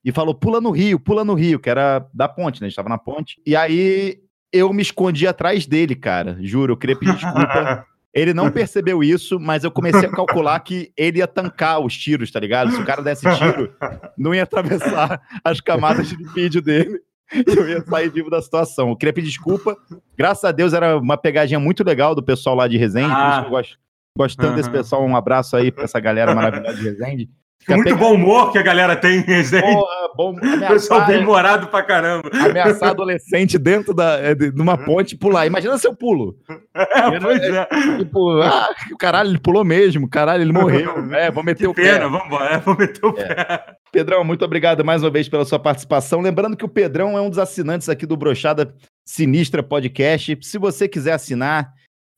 e 0.09 0.13
falou: 0.13 0.35
pula 0.35 0.61
no 0.61 0.71
rio, 0.71 0.99
pula 0.99 1.23
no 1.23 1.35
rio, 1.35 1.61
que 1.61 1.69
era 1.69 2.07
da 2.15 2.27
ponte, 2.27 2.61
né? 2.61 2.67
A 2.67 2.69
gente 2.69 2.77
tava 2.77 2.89
na 2.89 2.97
ponte. 2.97 3.41
E 3.45 3.55
aí 3.55 4.19
eu 4.51 4.73
me 4.73 4.81
escondi 4.81 5.27
atrás 5.27 5.67
dele, 5.67 5.95
cara. 5.95 6.39
Juro, 6.41 6.73
eu 6.73 6.77
queria 6.77 6.99
pedir 6.99 7.15
desculpa. 7.15 7.85
Ele 8.15 8.33
não 8.33 8.51
percebeu 8.51 9.05
isso, 9.05 9.39
mas 9.39 9.65
eu 9.65 9.71
comecei 9.71 10.09
a 10.09 10.11
calcular 10.11 10.59
que 10.61 10.91
ele 10.97 11.19
ia 11.19 11.27
tancar 11.27 11.79
os 11.79 11.97
tiros, 11.97 12.33
tá 12.33 12.41
ligado? 12.41 12.73
Se 12.73 12.81
o 12.81 12.85
cara 12.85 13.03
desse 13.03 13.23
tiro, 13.37 13.73
não 14.17 14.35
ia 14.35 14.43
atravessar 14.43 15.21
as 15.45 15.61
camadas 15.61 16.09
de 16.09 16.17
vídeo 16.33 16.61
dele. 16.61 17.01
E 17.33 17.45
eu 17.47 17.69
ia 17.69 17.85
sair 17.85 18.09
vivo 18.09 18.31
da 18.31 18.41
situação. 18.41 18.89
Eu 18.89 18.97
queria 18.97 19.13
pedir 19.13 19.29
desculpa. 19.29 19.77
Graças 20.17 20.43
a 20.43 20.51
Deus 20.51 20.73
era 20.73 20.99
uma 20.99 21.19
pegadinha 21.19 21.61
muito 21.61 21.85
legal 21.85 22.15
do 22.15 22.23
pessoal 22.23 22.57
lá 22.57 22.67
de 22.67 22.79
Resende. 22.79 23.13
Ah. 23.13 23.43
eu 23.45 23.51
gosto, 23.51 23.79
gosto 24.17 24.37
tanto 24.39 24.51
uhum. 24.51 24.57
desse 24.57 24.71
pessoal. 24.71 25.05
Um 25.05 25.15
abraço 25.15 25.55
aí 25.55 25.71
pra 25.71 25.85
essa 25.85 26.01
galera 26.01 26.35
maravilhosa 26.35 26.77
de 26.77 26.83
Resende. 26.83 27.31
Muito 27.69 27.97
bom 27.97 28.15
humor 28.15 28.51
que 28.51 28.59
a 28.59 28.63
galera 28.63 28.97
tem. 28.97 29.23
Porra, 29.25 30.09
bom, 30.17 30.35
Pessoal 30.69 31.07
bem 31.07 31.25
morado 31.25 31.67
pra 31.67 31.83
caramba. 31.83 32.31
Ameaçar 32.33 32.91
adolescente 32.91 33.59
dentro 33.59 33.93
da, 33.93 34.19
é, 34.19 34.35
de, 34.35 34.51
uma 34.61 34.79
ponte 34.79 35.15
e 35.15 35.19
pular. 35.19 35.47
Imagina 35.47 35.77
seu 35.77 35.95
pulo. 35.95 36.37
É, 36.75 37.21
pois 37.21 37.43
é. 37.43 37.67
Tipo, 37.99 38.41
ah, 38.41 38.69
caralho, 38.99 39.31
ele 39.31 39.39
pulou 39.39 39.65
mesmo. 39.65 40.09
Caralho, 40.09 40.43
ele 40.43 40.53
morreu. 40.53 40.97
É, 41.19 41.31
vou 41.31 41.43
meter 41.43 41.65
que 41.65 41.69
o 41.69 41.75
pena, 41.75 42.01
pé. 42.01 42.09
Vambora, 42.09 42.55
é, 42.55 42.59
vou 42.59 42.77
meter 42.77 43.05
o 43.05 43.15
é. 43.19 43.35
pé. 43.35 43.65
Pedrão, 43.91 44.23
muito 44.23 44.45
obrigado 44.45 44.85
mais 44.85 45.03
uma 45.03 45.11
vez 45.11 45.29
pela 45.29 45.45
sua 45.45 45.59
participação. 45.59 46.21
Lembrando 46.21 46.57
que 46.57 46.65
o 46.65 46.69
Pedrão 46.69 47.17
é 47.17 47.21
um 47.21 47.31
dos 47.31 47.39
assinantes 47.39 47.89
aqui 47.89 48.07
do 48.07 48.17
Brochada 48.17 48.75
Sinistra 49.05 49.63
Podcast. 49.63 50.39
Se 50.43 50.59
você 50.59 50.87
quiser 50.87 51.13
assinar, 51.13 51.73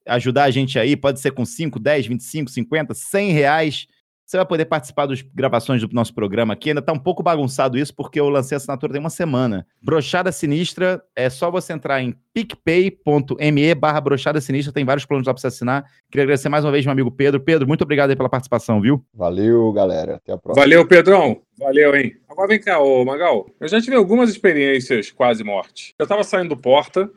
ajudar 0.06 0.44
a 0.44 0.50
gente 0.50 0.78
aí, 0.78 0.96
pode 0.96 1.20
ser 1.20 1.30
com 1.30 1.44
5, 1.44 1.78
10, 1.78 2.06
25, 2.08 2.50
50, 2.50 2.94
100 2.94 3.32
reais 3.32 3.86
você 4.30 4.36
vai 4.36 4.46
poder 4.46 4.64
participar 4.66 5.06
das 5.06 5.22
gravações 5.22 5.82
do 5.82 5.92
nosso 5.92 6.14
programa 6.14 6.52
aqui. 6.52 6.68
Ainda 6.68 6.80
tá 6.80 6.92
um 6.92 6.98
pouco 6.98 7.20
bagunçado 7.20 7.76
isso, 7.76 7.92
porque 7.92 8.20
eu 8.20 8.28
lancei 8.28 8.54
a 8.54 8.58
assinatura 8.58 8.92
tem 8.92 9.00
uma 9.00 9.10
semana. 9.10 9.66
Brochada 9.82 10.30
Sinistra, 10.30 11.02
é 11.16 11.28
só 11.28 11.50
você 11.50 11.72
entrar 11.72 12.00
em 12.00 12.14
picpay.me 12.32 13.74
barra 13.74 14.00
brochada 14.00 14.40
sinistra, 14.40 14.72
tem 14.72 14.84
vários 14.84 15.04
planos 15.04 15.26
lá 15.26 15.34
pra 15.34 15.40
você 15.40 15.48
assinar. 15.48 15.84
Queria 16.08 16.22
agradecer 16.22 16.48
mais 16.48 16.64
uma 16.64 16.70
vez 16.70 16.84
meu 16.84 16.92
amigo 16.92 17.10
Pedro. 17.10 17.40
Pedro, 17.40 17.66
muito 17.66 17.82
obrigado 17.82 18.10
aí 18.10 18.16
pela 18.16 18.28
participação, 18.28 18.80
viu? 18.80 19.04
Valeu, 19.12 19.72
galera. 19.72 20.14
Até 20.14 20.32
a 20.32 20.38
próxima. 20.38 20.64
Valeu, 20.64 20.86
Pedrão. 20.86 21.42
Valeu, 21.58 21.96
hein? 21.96 22.14
Agora 22.28 22.46
vem 22.46 22.60
cá, 22.60 22.78
ô 22.78 23.04
Magal. 23.04 23.48
Eu 23.58 23.66
já 23.66 23.80
tive 23.80 23.96
algumas 23.96 24.30
experiências 24.30 25.10
quase 25.10 25.42
morte. 25.42 25.92
Eu 25.98 26.06
tava 26.06 26.22
saindo 26.22 26.50
do 26.50 26.56
Porta, 26.56 27.10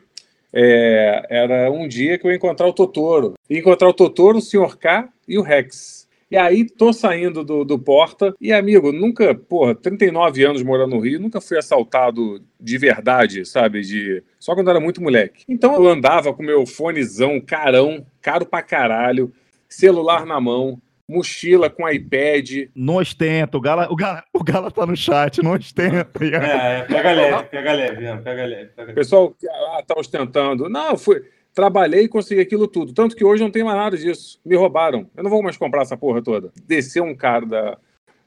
é, 0.52 1.26
era 1.30 1.70
um 1.70 1.86
dia 1.86 2.18
que 2.18 2.26
eu 2.26 2.32
ia 2.32 2.36
encontrar 2.36 2.66
o 2.66 2.72
Totoro. 2.72 3.34
Ia 3.48 3.60
encontrar 3.60 3.88
o 3.88 3.94
Totoro, 3.94 4.38
o 4.38 4.42
Sr. 4.42 4.76
K 4.76 5.08
e 5.28 5.38
o 5.38 5.42
Rex. 5.42 6.03
E 6.34 6.36
aí 6.36 6.68
tô 6.68 6.92
saindo 6.92 7.44
do, 7.44 7.64
do 7.64 7.78
Porta 7.78 8.34
e, 8.40 8.52
amigo, 8.52 8.90
nunca, 8.90 9.36
porra, 9.36 9.72
39 9.72 10.44
anos 10.44 10.64
morando 10.64 10.96
no 10.96 11.00
Rio, 11.00 11.20
nunca 11.20 11.40
fui 11.40 11.56
assaltado 11.56 12.44
de 12.58 12.76
verdade, 12.76 13.44
sabe? 13.44 13.82
De 13.82 14.20
Só 14.40 14.52
quando 14.52 14.68
era 14.68 14.80
muito 14.80 15.00
moleque. 15.00 15.44
Então 15.48 15.76
eu 15.76 15.88
andava 15.88 16.34
com 16.34 16.42
meu 16.42 16.66
fonezão 16.66 17.40
carão, 17.40 18.04
caro 18.20 18.44
pra 18.44 18.62
caralho, 18.62 19.32
celular 19.68 20.26
na 20.26 20.40
mão, 20.40 20.82
mochila 21.08 21.70
com 21.70 21.88
iPad. 21.88 22.68
Não 22.74 22.96
ostenta, 22.96 23.56
o 23.56 23.60
Gala, 23.60 23.86
o 23.88 23.94
Gala, 23.94 24.24
o 24.32 24.42
Gala 24.42 24.72
tá 24.72 24.84
no 24.84 24.96
chat, 24.96 25.40
não 25.40 25.52
ostenta. 25.52 26.10
É, 26.20 26.78
é 26.78 26.82
pega 26.82 27.12
leve, 27.12 27.44
pega 27.44 27.72
leve, 27.72 27.96
pega 27.96 28.44
leve. 28.44 28.70
Pega 28.70 28.86
leve. 28.86 28.92
Pessoal 28.92 29.36
ah, 29.48 29.84
tá 29.86 29.94
ostentando. 29.96 30.68
Não, 30.68 30.98
fui 30.98 31.22
trabalhei 31.54 32.04
e 32.04 32.08
consegui 32.08 32.40
aquilo 32.40 32.66
tudo. 32.66 32.92
Tanto 32.92 33.14
que 33.14 33.24
hoje 33.24 33.42
não 33.42 33.50
tem 33.50 33.62
mais 33.62 33.76
nada 33.76 33.96
disso. 33.96 34.40
Me 34.44 34.56
roubaram. 34.56 35.08
Eu 35.16 35.22
não 35.22 35.30
vou 35.30 35.42
mais 35.42 35.56
comprar 35.56 35.82
essa 35.82 35.96
porra 35.96 36.22
toda. 36.22 36.52
Desceu 36.66 37.04
um 37.04 37.14
cara 37.14 37.46
da, 37.46 37.78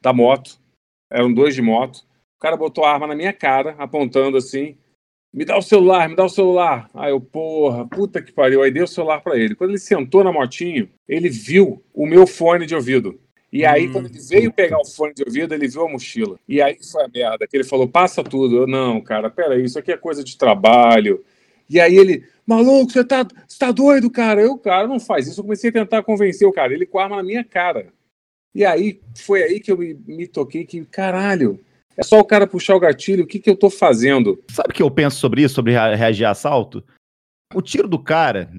da 0.02 0.14
moto, 0.14 0.58
eram 1.12 1.34
dois 1.34 1.54
de 1.54 1.62
moto. 1.62 2.06
O 2.38 2.40
cara 2.40 2.56
botou 2.56 2.86
a 2.86 2.94
arma 2.94 3.08
na 3.08 3.16
minha 3.16 3.34
cara, 3.34 3.76
apontando 3.78 4.38
assim. 4.38 4.78
Me 5.34 5.44
dá 5.44 5.58
o 5.58 5.62
celular, 5.62 6.08
me 6.08 6.16
dá 6.16 6.24
o 6.24 6.30
celular. 6.30 6.90
Aí 6.94 7.12
eu, 7.12 7.20
porra, 7.20 7.86
puta 7.88 8.22
que 8.22 8.32
pariu. 8.32 8.64
Aí 8.64 8.72
dei 8.72 8.84
o 8.84 8.88
celular 8.88 9.22
para 9.22 9.38
ele. 9.38 9.56
Quando 9.56 9.72
ele 9.72 9.80
sentou 9.80 10.24
na 10.24 10.32
motinho, 10.32 10.90
ele 11.08 11.30
viu 11.30 11.84
o 11.94 12.06
meu 12.06 12.26
fone 12.26 12.66
de 12.66 12.74
ouvido. 12.74 13.20
E 13.52 13.66
aí, 13.66 13.88
hum, 13.88 13.94
quando 13.94 14.06
ele 14.08 14.20
veio 14.20 14.52
pegar 14.52 14.78
o 14.80 14.86
fone 14.86 15.14
de 15.14 15.24
ouvido, 15.24 15.54
ele 15.54 15.68
viu 15.68 15.86
a 15.86 15.90
mochila. 15.90 16.38
E 16.48 16.62
aí 16.62 16.78
foi 16.84 17.04
a 17.04 17.08
merda, 17.08 17.48
que 17.48 17.56
ele 17.56 17.64
falou, 17.64 17.88
passa 17.88 18.24
tudo. 18.24 18.58
Eu, 18.58 18.68
não, 18.68 19.02
cara, 19.02 19.30
peraí, 19.30 19.64
isso 19.64 19.80
aqui 19.80 19.92
é 19.92 19.98
coisa 19.98 20.24
de 20.24 20.38
trabalho. 20.38 21.24
E 21.70 21.80
aí 21.80 21.98
ele, 21.98 22.26
maluco, 22.46 22.92
você 22.92 23.04
tá, 23.04 23.28
você 23.48 23.60
tá 23.60 23.72
doido, 23.72 24.10
cara? 24.10 24.42
Eu, 24.42 24.58
cara, 24.58 24.88
não 24.88 25.00
faz 25.00 25.28
isso. 25.28 25.40
Eu 25.40 25.44
comecei 25.44 25.70
a 25.70 25.74
tentar 25.74 26.04
convencer 26.04 26.48
o 26.48 26.54
cara, 26.54 26.74
ele 26.74 26.86
com 26.86 27.00
a 27.00 27.04
arma 27.04 27.18
na 27.18 27.24
minha 27.24 27.44
cara. 27.44 27.88
E 28.56 28.66
aí, 28.66 29.02
foi 29.16 29.44
aí 29.44 29.60
que 29.60 29.72
eu 29.72 29.78
me, 29.78 29.94
me 30.08 30.28
toquei 30.28 30.66
que, 30.66 30.84
caralho, 30.86 31.60
é 31.96 32.04
só 32.04 32.20
o 32.20 32.26
cara 32.26 32.48
puxar 32.48 32.76
o 32.76 32.80
gatilho, 32.80 33.24
o 33.24 33.28
que 33.28 33.40
que 33.40 33.50
eu 33.50 33.56
tô 33.56 33.70
fazendo? 33.70 34.44
Sabe 34.52 34.70
o 34.70 34.74
que 34.74 34.84
eu 34.84 34.90
penso 34.90 35.18
sobre 35.18 35.44
isso, 35.44 35.56
sobre 35.56 35.74
reagir 35.74 36.26
a 36.26 36.32
assalto? 36.32 36.84
O 37.54 37.62
tiro 37.62 37.88
do 37.88 38.00
cara, 38.00 38.52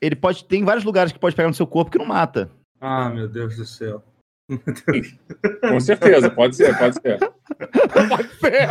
ele 0.00 0.16
pode, 0.16 0.44
tem 0.44 0.64
vários 0.64 0.84
lugares 0.84 1.12
que 1.12 1.18
pode 1.18 1.34
pegar 1.34 1.48
no 1.48 1.54
seu 1.54 1.66
corpo 1.66 1.90
que 1.90 1.98
não 1.98 2.06
mata. 2.06 2.50
Ah, 2.80 3.08
meu 3.08 3.28
Deus 3.28 3.56
do 3.56 3.64
céu. 3.64 4.02
Com 5.68 5.80
certeza, 5.80 6.30
pode 6.30 6.56
ser, 6.56 6.76
pode 6.76 6.96
ser. 6.96 7.18
Pode 7.18 8.34
ser. 8.38 8.68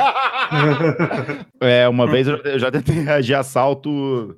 é, 1.62 1.88
uma 1.88 2.06
vez 2.06 2.28
eu 2.28 2.60
já 2.60 2.72
tentei 2.72 2.96
reagir 2.96 3.36
a 3.36 3.40
assalto, 3.40 4.38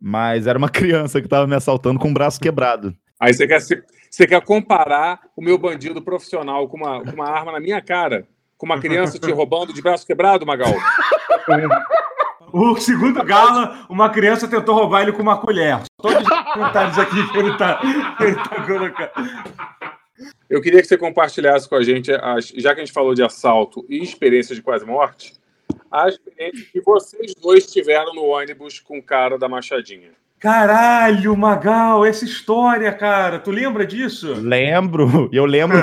mas 0.00 0.46
era 0.46 0.58
uma 0.58 0.68
criança 0.68 1.20
que 1.20 1.26
estava 1.26 1.46
me 1.46 1.56
assaltando 1.56 1.98
com 1.98 2.10
o 2.10 2.14
braço 2.14 2.40
quebrado. 2.40 2.94
Aí 3.18 3.34
você 3.34 3.46
quer, 3.46 3.60
você 3.60 4.26
quer 4.26 4.40
comparar 4.42 5.20
o 5.36 5.42
meu 5.42 5.58
bandido 5.58 6.00
profissional 6.02 6.68
com 6.68 6.76
uma, 6.76 7.02
com 7.02 7.12
uma 7.12 7.28
arma 7.28 7.52
na 7.52 7.60
minha 7.60 7.80
cara, 7.80 8.26
com 8.56 8.66
uma 8.66 8.78
criança 8.78 9.18
te 9.18 9.30
roubando 9.32 9.72
de 9.72 9.82
braço 9.82 10.06
quebrado, 10.06 10.46
Magal? 10.46 10.74
O 12.52 12.76
segundo 12.76 13.22
gala, 13.24 13.86
uma 13.88 14.08
criança 14.10 14.46
tentou 14.46 14.74
roubar 14.74 15.02
ele 15.02 15.12
com 15.12 15.22
uma 15.22 15.38
colher. 15.38 15.80
Todos 16.00 16.22
os 16.22 16.52
comentários 16.52 16.98
aqui 16.98 17.32
que 17.32 17.38
ele 17.38 17.56
tá, 17.56 17.80
ele 18.20 18.34
tá 18.36 18.64
colocando. 18.64 19.10
Eu 20.48 20.60
queria 20.60 20.80
que 20.80 20.86
você 20.86 20.96
compartilhasse 20.96 21.68
com 21.68 21.74
a 21.74 21.82
gente, 21.82 22.10
já 22.54 22.74
que 22.74 22.80
a 22.80 22.84
gente 22.84 22.92
falou 22.92 23.14
de 23.14 23.22
assalto 23.22 23.84
e 23.88 24.02
experiência 24.02 24.54
de 24.54 24.62
quase 24.62 24.84
morte, 24.84 25.34
a 25.90 26.08
experiência 26.08 26.66
que 26.72 26.80
vocês 26.80 27.34
dois 27.34 27.66
tiveram 27.66 28.14
no 28.14 28.24
ônibus 28.24 28.80
com 28.80 28.98
o 28.98 29.02
cara 29.02 29.38
da 29.38 29.48
Machadinha. 29.48 30.10
Caralho, 30.38 31.36
Magal, 31.36 32.04
essa 32.04 32.24
história, 32.24 32.92
cara. 32.92 33.38
Tu 33.38 33.50
lembra 33.50 33.86
disso? 33.86 34.34
Lembro. 34.34 35.30
Eu 35.32 35.46
lembro 35.46 35.80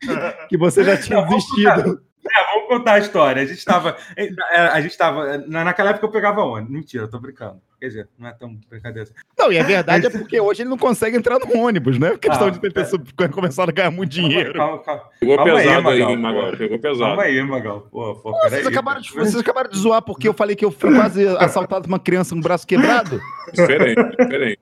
que, 0.00 0.08
que 0.50 0.56
você 0.56 0.84
já 0.84 0.96
tinha 0.96 1.20
Não, 1.20 1.26
vamos 1.26 1.44
desistido. 1.44 1.82
Vamos 1.82 2.11
contar 2.78 2.92
a 2.94 2.98
história. 2.98 3.42
A 3.42 3.46
gente 3.46 3.58
estava. 3.58 3.96
A 4.72 4.80
gente 4.80 4.92
estava. 4.92 5.38
Naquela 5.46 5.90
época 5.90 6.06
eu 6.06 6.10
pegava 6.10 6.40
ônibus. 6.42 6.72
Mentira, 6.72 7.04
eu 7.04 7.10
tô 7.10 7.18
brincando. 7.18 7.60
Quer 7.80 7.88
dizer, 7.88 8.08
não 8.16 8.28
é 8.28 8.32
tão 8.32 8.56
brincadeira 8.70 9.02
assim. 9.02 9.12
Não, 9.36 9.52
e 9.52 9.58
a 9.58 9.64
verdade 9.64 10.06
é 10.06 10.10
porque 10.10 10.40
hoje 10.40 10.62
ele 10.62 10.70
não 10.70 10.78
consegue 10.78 11.16
entrar 11.16 11.36
no 11.40 11.58
ônibus, 11.58 11.98
né? 11.98 12.16
Questão 12.16 12.46
Ah, 12.46 12.50
de 12.50 12.60
ter 12.60 12.72
pessoa- 12.72 13.02
começado 13.32 13.70
a 13.70 13.72
ganhar 13.72 13.90
muito 13.90 14.10
dinheiro. 14.12 14.54
Calma, 14.54 14.78
calma. 14.78 15.02
Pegou 15.18 15.36
Calma 15.36 15.52
aí, 15.58 15.66
pesado 15.66 15.88
aí, 15.88 15.98
Magal, 16.00 16.16
Magal. 16.16 16.50
pô. 16.52 16.56
Pegou 16.58 16.78
pesado. 16.78 17.00
Calma 17.00 17.22
aí, 17.24 17.42
Magal. 17.42 17.80
Pô, 17.90 18.14
pô, 18.14 18.30
Pô, 18.32 18.38
vocês, 18.48 18.66
acabaram 18.68 19.00
de, 19.00 19.10
vocês 19.10 19.36
acabaram 19.36 19.68
de 19.68 19.78
zoar 19.78 20.00
porque 20.00 20.28
eu 20.28 20.32
falei 20.32 20.54
que 20.54 20.64
eu 20.64 20.70
fui 20.70 20.94
quase 20.94 21.26
assaltado 21.38 21.82
por 21.82 21.88
uma 21.88 21.98
criança 21.98 22.34
com 22.34 22.40
o 22.40 22.42
braço 22.42 22.64
quebrado. 22.64 23.20
Diferente, 23.52 24.00
diferente. 24.16 24.60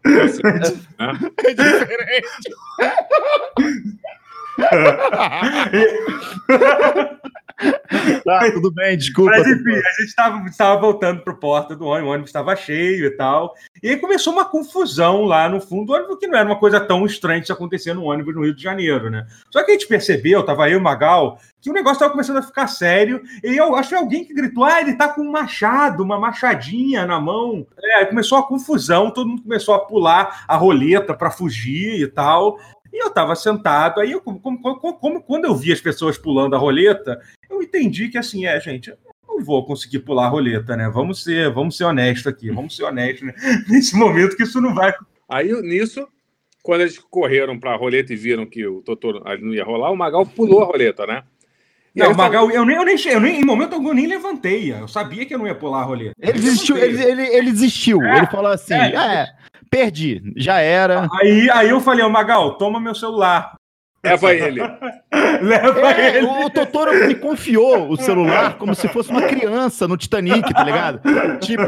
É 1.44 1.52
diferente. 1.52 2.28
tá, 8.24 8.50
tudo 8.52 8.72
bem, 8.72 8.96
desculpa. 8.96 9.30
Mas 9.32 9.46
enfim, 9.46 9.70
a 9.72 9.92
gente 10.00 10.08
estava 10.08 10.44
estava 10.48 10.80
voltando 10.80 11.20
para 11.22 11.34
porta 11.34 11.76
do 11.76 11.86
ônibus, 11.86 12.08
o 12.08 12.12
ônibus 12.12 12.28
estava 12.30 12.56
cheio 12.56 13.06
e 13.06 13.10
tal. 13.10 13.54
E 13.82 13.88
aí 13.90 13.96
começou 13.96 14.32
uma 14.32 14.44
confusão 14.44 15.24
lá 15.24 15.48
no 15.48 15.60
fundo 15.60 15.86
do 15.86 15.92
ônibus, 15.94 16.18
que 16.18 16.26
não 16.26 16.38
era 16.38 16.48
uma 16.48 16.58
coisa 16.58 16.80
tão 16.80 17.04
estranha 17.06 17.40
de 17.40 17.52
acontecer 17.52 17.92
no 17.94 18.04
ônibus 18.04 18.34
no 18.34 18.44
Rio 18.44 18.54
de 18.54 18.62
Janeiro, 18.62 19.10
né? 19.10 19.26
Só 19.50 19.62
que 19.62 19.70
a 19.70 19.74
gente 19.74 19.86
percebeu, 19.86 20.42
tava 20.42 20.68
eu 20.68 20.74
e 20.74 20.80
o 20.80 20.82
Magal, 20.82 21.38
que 21.60 21.70
o 21.70 21.74
negócio 21.74 21.94
estava 21.96 22.12
começando 22.12 22.38
a 22.38 22.42
ficar 22.42 22.66
sério. 22.66 23.22
E 23.44 23.56
eu 23.56 23.74
acho 23.76 23.90
que 23.90 23.94
alguém 23.94 24.24
que 24.24 24.34
gritou: 24.34 24.64
ah, 24.64 24.80
ele 24.80 24.94
tá 24.94 25.08
com 25.08 25.22
um 25.22 25.30
machado, 25.30 26.02
uma 26.02 26.18
machadinha 26.18 27.06
na 27.06 27.20
mão. 27.20 27.66
É, 27.82 27.94
aí 27.96 28.06
começou 28.06 28.38
a 28.38 28.46
confusão, 28.46 29.10
todo 29.10 29.28
mundo 29.28 29.42
começou 29.42 29.74
a 29.74 29.80
pular 29.80 30.44
a 30.48 30.56
roleta 30.56 31.14
para 31.14 31.30
fugir 31.30 32.00
e 32.00 32.06
tal. 32.06 32.58
E 32.92 33.00
eu 33.00 33.06
estava 33.06 33.36
sentado, 33.36 34.00
aí 34.00 34.10
eu, 34.10 34.20
como, 34.20 34.40
como- 34.40 34.58
como- 34.98 35.22
quando 35.22 35.44
eu 35.44 35.54
vi 35.54 35.72
as 35.72 35.80
pessoas 35.80 36.18
pulando 36.18 36.56
a 36.56 36.58
roleta, 36.58 37.20
entendi 37.70 38.08
que 38.08 38.18
assim, 38.18 38.46
é, 38.46 38.60
gente, 38.60 38.90
eu 38.90 38.98
não 39.28 39.44
vou 39.44 39.64
conseguir 39.64 40.00
pular 40.00 40.26
a 40.26 40.28
roleta, 40.28 40.76
né? 40.76 40.90
Vamos 40.92 41.22
ser, 41.22 41.50
vamos 41.52 41.76
ser 41.76 41.84
honestos 41.84 42.26
aqui, 42.26 42.50
vamos 42.50 42.76
ser 42.76 42.84
honestos, 42.84 43.26
né? 43.26 43.34
Nesse 43.68 43.96
momento 43.96 44.36
que 44.36 44.42
isso 44.42 44.60
não 44.60 44.74
vai. 44.74 44.92
Aí, 45.28 45.52
nisso, 45.62 46.06
quando 46.62 46.82
eles 46.82 46.98
correram 46.98 47.58
pra 47.58 47.76
roleta 47.76 48.12
e 48.12 48.16
viram 48.16 48.44
que 48.44 48.66
o 48.66 48.82
Totoro 48.82 49.22
não 49.40 49.54
ia 49.54 49.64
rolar, 49.64 49.90
o 49.90 49.96
Magal 49.96 50.26
pulou 50.26 50.62
a 50.62 50.66
roleta, 50.66 51.06
né? 51.06 51.22
E 51.94 51.98
Não, 52.00 52.14
falou- 52.14 52.16
Magal, 52.16 52.50
eu 52.50 52.64
nem, 52.64 52.76
eu 52.76 52.84
nem, 52.84 52.96
eu 53.06 53.20
nem, 53.20 53.40
em 53.40 53.44
momento 53.44 53.74
algum, 53.74 53.92
nem 53.92 54.06
levantei. 54.06 54.72
Eu 54.72 54.86
sabia 54.86 55.24
que 55.26 55.34
eu 55.34 55.38
não 55.38 55.46
ia 55.46 55.54
pular 55.54 55.80
a 55.80 55.84
roleta. 55.84 56.14
Ele 56.20 56.38
desistiu, 56.38 56.76
ele, 56.76 57.02
ele, 57.02 57.22
ele 57.22 57.50
desistiu. 57.50 58.02
É, 58.02 58.18
ele 58.18 58.26
falou 58.26 58.52
assim: 58.52 58.74
é. 58.74 58.94
é, 58.94 59.26
perdi, 59.68 60.22
já 60.36 60.58
era. 60.58 61.08
Aí, 61.20 61.50
aí 61.50 61.68
eu 61.68 61.80
falei, 61.80 62.04
ô 62.04 62.10
Magal, 62.10 62.56
toma 62.58 62.80
meu 62.80 62.94
celular. 62.94 63.54
Leva 64.02 64.34
ele. 64.34 64.60
Leva 65.42 65.92
É, 65.92 66.16
ele. 66.18 66.26
o 66.26 66.50
Totoro 66.50 67.06
me 67.06 67.14
confiou 67.14 67.90
o 67.90 67.96
celular 67.96 68.56
como 68.56 68.74
se 68.74 68.88
fosse 68.88 69.10
uma 69.10 69.22
criança 69.22 69.86
no 69.86 69.96
Titanic, 69.96 70.52
tá 70.54 70.62
ligado? 70.64 71.00
Tipo, 71.40 71.62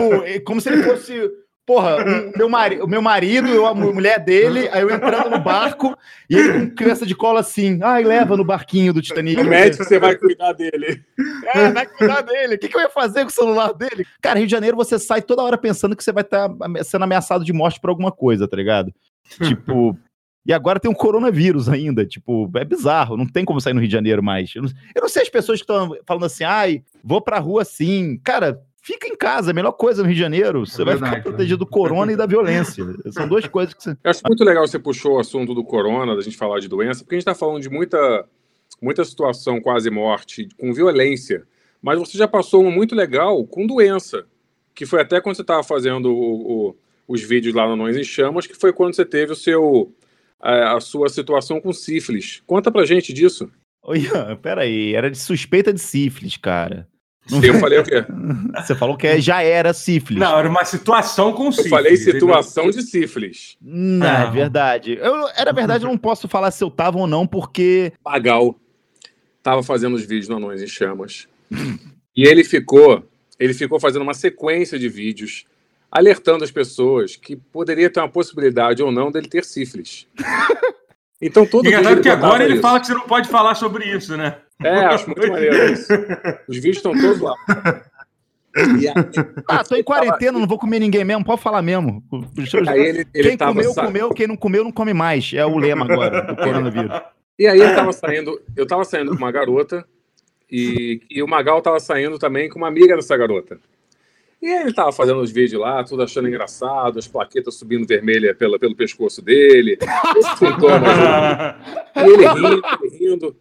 como 0.44 0.60
se 0.60 0.70
ele 0.70 0.82
fosse. 0.82 1.30
Porra, 1.64 1.98
o 2.04 2.36
meu, 2.36 2.48
mari 2.48 2.80
o 2.82 2.88
meu 2.88 3.00
marido, 3.00 3.46
eu, 3.46 3.66
a 3.66 3.72
mu- 3.72 3.94
mulher 3.94 4.18
dele, 4.18 4.68
aí 4.72 4.82
eu 4.82 4.90
entrando 4.90 5.30
no 5.30 5.38
barco 5.38 5.96
e 6.28 6.34
ele 6.34 6.52
com 6.70 6.74
criança 6.74 7.06
de 7.06 7.14
cola 7.14 7.38
assim. 7.38 7.78
Ai, 7.82 8.02
leva 8.02 8.36
no 8.36 8.44
barquinho 8.44 8.92
do 8.92 9.00
Titanic. 9.00 9.40
O 9.40 9.44
médico, 9.44 9.84
você 9.84 9.96
vai 9.96 10.16
cuidar 10.16 10.54
dele. 10.54 11.00
É, 11.54 11.70
vai 11.70 11.86
cuidar 11.86 12.22
dele. 12.22 12.56
O 12.56 12.58
que, 12.58 12.68
que 12.68 12.76
eu 12.76 12.80
ia 12.80 12.88
fazer 12.90 13.20
com 13.22 13.28
o 13.28 13.32
celular 13.32 13.72
dele? 13.74 14.04
Cara, 14.20 14.38
Rio 14.40 14.46
de 14.48 14.50
Janeiro, 14.52 14.76
você 14.76 14.98
sai 14.98 15.22
toda 15.22 15.40
hora 15.42 15.56
pensando 15.56 15.94
que 15.94 16.02
você 16.02 16.10
vai 16.10 16.22
estar 16.24 16.50
sendo 16.82 17.04
ameaçado 17.04 17.44
de 17.44 17.52
morte 17.52 17.78
por 17.80 17.90
alguma 17.90 18.10
coisa, 18.10 18.48
tá 18.48 18.56
ligado? 18.56 18.92
Tipo. 19.40 19.96
E 20.44 20.52
agora 20.52 20.80
tem 20.80 20.90
um 20.90 20.94
coronavírus 20.94 21.68
ainda. 21.68 22.04
Tipo, 22.04 22.50
é 22.56 22.64
bizarro. 22.64 23.16
Não 23.16 23.26
tem 23.26 23.44
como 23.44 23.60
sair 23.60 23.74
no 23.74 23.80
Rio 23.80 23.88
de 23.88 23.92
Janeiro 23.94 24.22
mais. 24.22 24.52
Eu 24.54 24.62
não, 24.62 24.70
eu 24.94 25.02
não 25.02 25.08
sei 25.08 25.22
as 25.22 25.28
pessoas 25.28 25.60
que 25.60 25.64
estão 25.64 25.96
falando 26.06 26.24
assim, 26.26 26.44
ai, 26.44 26.82
vou 27.02 27.20
pra 27.20 27.38
rua 27.38 27.62
assim. 27.62 28.18
Cara, 28.24 28.60
fica 28.82 29.06
em 29.06 29.16
casa. 29.16 29.50
É 29.50 29.52
a 29.52 29.54
melhor 29.54 29.72
coisa 29.72 30.02
no 30.02 30.08
Rio 30.08 30.16
de 30.16 30.20
Janeiro. 30.20 30.66
Você 30.66 30.82
É 30.82 30.84
vai 30.84 30.94
verdade, 30.94 31.16
ficar 31.16 31.28
protegido 31.28 31.58
do 31.58 31.66
corona 31.66 32.12
e 32.12 32.16
da 32.16 32.26
violência. 32.26 32.84
São 33.12 33.28
duas 33.28 33.46
coisas 33.46 33.72
que 33.72 33.82
você. 33.84 33.90
Eu 33.90 34.10
acho 34.10 34.20
muito 34.26 34.42
legal 34.44 34.66
você 34.66 34.78
puxou 34.78 35.16
o 35.16 35.20
assunto 35.20 35.54
do 35.54 35.62
corona, 35.62 36.16
da 36.16 36.22
gente 36.22 36.36
falar 36.36 36.58
de 36.58 36.66
doença, 36.68 37.04
porque 37.04 37.14
a 37.14 37.18
gente 37.18 37.28
está 37.28 37.34
falando 37.36 37.60
de 37.62 37.70
muita, 37.70 38.24
muita 38.80 39.04
situação 39.04 39.60
quase 39.60 39.90
morte 39.90 40.48
com 40.58 40.72
violência. 40.72 41.44
Mas 41.80 41.98
você 42.00 42.18
já 42.18 42.26
passou 42.26 42.62
uma 42.62 42.70
muito 42.70 42.94
legal 42.96 43.44
com 43.46 43.64
doença, 43.66 44.24
que 44.74 44.86
foi 44.86 45.00
até 45.00 45.20
quando 45.20 45.36
você 45.36 45.42
estava 45.42 45.62
fazendo 45.62 46.06
o- 46.12 46.68
o- 46.70 46.76
os 47.08 47.20
vídeos 47.22 47.54
lá 47.54 47.68
no 47.68 47.76
Nós 47.76 47.96
em 47.96 48.02
Chamas, 48.04 48.46
que 48.46 48.54
foi 48.54 48.72
quando 48.72 48.94
você 48.94 49.04
teve 49.04 49.32
o 49.32 49.36
seu 49.36 49.92
a, 50.42 50.76
a 50.76 50.80
sua 50.80 51.08
situação 51.08 51.60
com 51.60 51.72
sífilis. 51.72 52.42
Conta 52.46 52.70
pra 52.70 52.84
gente 52.84 53.12
disso. 53.12 53.48
Ô, 53.82 53.94
Ian, 53.94 54.36
peraí. 54.36 54.94
Era 54.94 55.10
de 55.10 55.18
suspeita 55.18 55.72
de 55.72 55.80
sífilis, 55.80 56.36
cara. 56.36 56.86
Eu 57.42 57.54
falei 57.60 57.78
o 57.78 57.84
quê? 57.84 58.04
Você 58.56 58.74
falou 58.74 58.96
que 58.96 59.06
é- 59.06 59.20
já 59.20 59.42
era 59.42 59.72
sífilis. 59.72 60.20
Não, 60.20 60.36
era 60.38 60.48
uma 60.48 60.64
situação 60.64 61.32
com 61.32 61.46
Eu 61.46 61.52
sífilis, 61.52 61.70
falei 61.70 61.92
entendeu? 61.94 62.12
situação 62.20 62.70
de 62.70 62.82
sífilis. 62.82 63.56
Não, 63.62 64.06
é 64.06 64.24
Não. 64.24 64.32
verdade. 64.32 64.98
Eu, 65.00 65.28
era 65.36 65.52
verdade, 65.52 65.84
eu 65.84 65.90
não 65.90 65.96
posso 65.98 66.26
falar 66.26 66.50
se 66.50 66.62
eu 66.64 66.70
tava 66.70 66.98
ou 66.98 67.06
não, 67.06 67.26
porque. 67.26 67.92
Magal 68.04 68.56
estava 69.38 69.62
fazendo 69.62 69.94
os 69.94 70.02
vídeos 70.02 70.28
no 70.28 70.36
Anões 70.36 70.62
em 70.62 70.66
Chamas. 70.68 71.26
e 72.16 72.24
ele 72.26 72.44
ficou, 72.44 73.04
ele 73.38 73.52
ficou 73.54 73.80
fazendo 73.80 74.02
uma 74.02 74.14
sequência 74.14 74.78
de 74.78 74.88
vídeos 74.88 75.44
alertando 75.92 76.42
as 76.42 76.50
pessoas 76.50 77.14
que 77.14 77.36
poderia 77.36 77.88
ter 77.90 78.00
uma 78.00 78.08
possibilidade 78.08 78.82
ou 78.82 78.90
não 78.90 79.12
dele 79.12 79.28
ter 79.28 79.44
sífilis. 79.44 80.08
Então 81.24 81.46
todo 81.46 81.64
E 81.64 81.68
engraçado 81.68 82.00
que 82.02 82.08
agora 82.08 82.42
ele 82.42 82.54
isso. 82.54 82.62
fala 82.62 82.80
que 82.80 82.86
você 82.88 82.94
não 82.94 83.02
pode 83.06 83.28
falar 83.28 83.54
sobre 83.54 83.84
isso, 83.96 84.16
né? 84.16 84.38
É, 84.60 84.74
acho 84.86 85.06
muito 85.06 85.28
maneiro 85.30 85.72
isso. 85.72 85.86
Os 86.48 86.56
vídeos 86.56 86.78
estão 86.78 86.90
todos 87.00 87.20
lá. 87.20 87.32
Aí, 88.56 88.88
Ah, 89.48 89.62
tô 89.62 89.76
em 89.76 89.84
quarentena, 89.84 90.36
não 90.36 90.48
vou 90.48 90.58
comer 90.58 90.80
ninguém 90.80 91.04
mesmo, 91.04 91.24
pode 91.24 91.40
falar 91.40 91.62
mesmo. 91.62 92.02
aí 92.68 92.80
ele, 92.80 93.06
ele 93.14 93.28
quem 93.28 93.36
tava 93.36 93.52
comeu, 93.54 93.72
sa- 93.72 93.84
comeu, 93.86 94.10
quem 94.10 94.26
não 94.26 94.36
comeu, 94.36 94.64
não 94.64 94.72
come 94.72 94.92
mais. 94.92 95.32
É 95.32 95.46
o 95.46 95.56
lema 95.58 95.84
agora 95.84 96.22
do 96.22 96.34
coronavírus. 96.34 97.00
E 97.38 97.46
aí 97.46 97.60
ele 97.60 97.72
tava 97.72 97.92
saindo, 97.92 98.42
eu 98.56 98.66
tava 98.66 98.84
saindo 98.84 99.12
com 99.12 99.18
uma 99.18 99.30
garota 99.30 99.86
e, 100.50 101.00
e 101.08 101.22
o 101.22 101.28
Magal 101.28 101.62
tava 101.62 101.78
saindo 101.78 102.18
também 102.18 102.48
com 102.48 102.58
uma 102.58 102.66
amiga 102.66 102.96
dessa 102.96 103.16
garota. 103.16 103.60
E 104.42 104.50
ele 104.50 104.74
tava 104.74 104.90
fazendo 104.90 105.20
os 105.20 105.30
vídeos 105.30 105.62
lá, 105.62 105.84
tudo 105.84 106.02
achando 106.02 106.26
engraçado, 106.26 106.98
as 106.98 107.06
plaquetas 107.06 107.54
subindo 107.54 107.86
vermelha 107.86 108.34
pela, 108.34 108.58
pelo 108.58 108.74
pescoço 108.74 109.22
dele, 109.22 109.78
sintomas, 110.36 110.92
ele 111.94 112.26
rindo, 112.26 112.62
ele 112.82 112.96
rindo. 112.98 113.36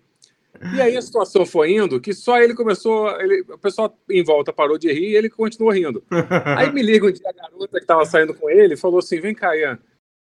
E 0.76 0.80
aí 0.80 0.96
a 0.96 1.02
situação 1.02 1.44
foi 1.44 1.74
indo 1.74 2.00
que 2.00 2.14
só 2.14 2.40
ele 2.40 2.54
começou, 2.54 3.10
ele, 3.20 3.42
o 3.50 3.58
pessoal 3.58 3.98
em 4.12 4.24
volta 4.24 4.54
parou 4.54 4.78
de 4.78 4.94
rir 4.94 5.10
e 5.10 5.16
ele 5.16 5.28
continuou 5.28 5.74
rindo. 5.74 6.04
Aí 6.56 6.72
me 6.72 6.84
liga 6.84 7.08
um 7.08 7.12
dia 7.12 7.28
a 7.28 7.34
garota 7.34 7.80
que 7.80 7.86
tava 7.88 8.06
saindo 8.06 8.36
com 8.36 8.48
ele 8.48 8.76
e 8.76 8.78
falou 8.78 9.00
assim, 9.00 9.20
vem 9.20 9.34
cá, 9.34 9.58
Ian, 9.58 9.80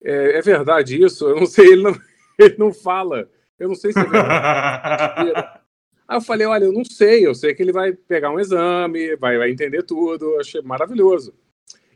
é, 0.03 0.37
é 0.37 0.41
verdade 0.43 1.01
isso? 1.01 1.27
Eu 1.27 1.37
não 1.37 1.47
sei, 1.47 1.65
ele 1.65 1.81
não, 1.81 1.99
ele 2.37 2.55
não 2.59 2.71
fala. 2.71 3.27
Eu 3.59 3.69
não 3.69 3.75
sei 3.75 3.91
se 3.91 3.99
é 3.99 4.03
verdade. 4.03 5.58
Aí 6.09 6.17
eu 6.17 6.21
falei, 6.21 6.47
olha, 6.47 6.65
eu 6.65 6.73
não 6.73 6.83
sei, 6.83 7.23
eu 7.27 7.35
sei 7.35 7.53
que 7.53 7.61
ele 7.61 7.71
vai 7.71 7.93
pegar 7.93 8.31
um 8.31 8.39
exame, 8.39 9.15
vai, 9.17 9.37
vai 9.37 9.51
entender 9.51 9.83
tudo, 9.83 10.25
eu 10.25 10.39
achei 10.39 10.59
maravilhoso. 10.59 11.35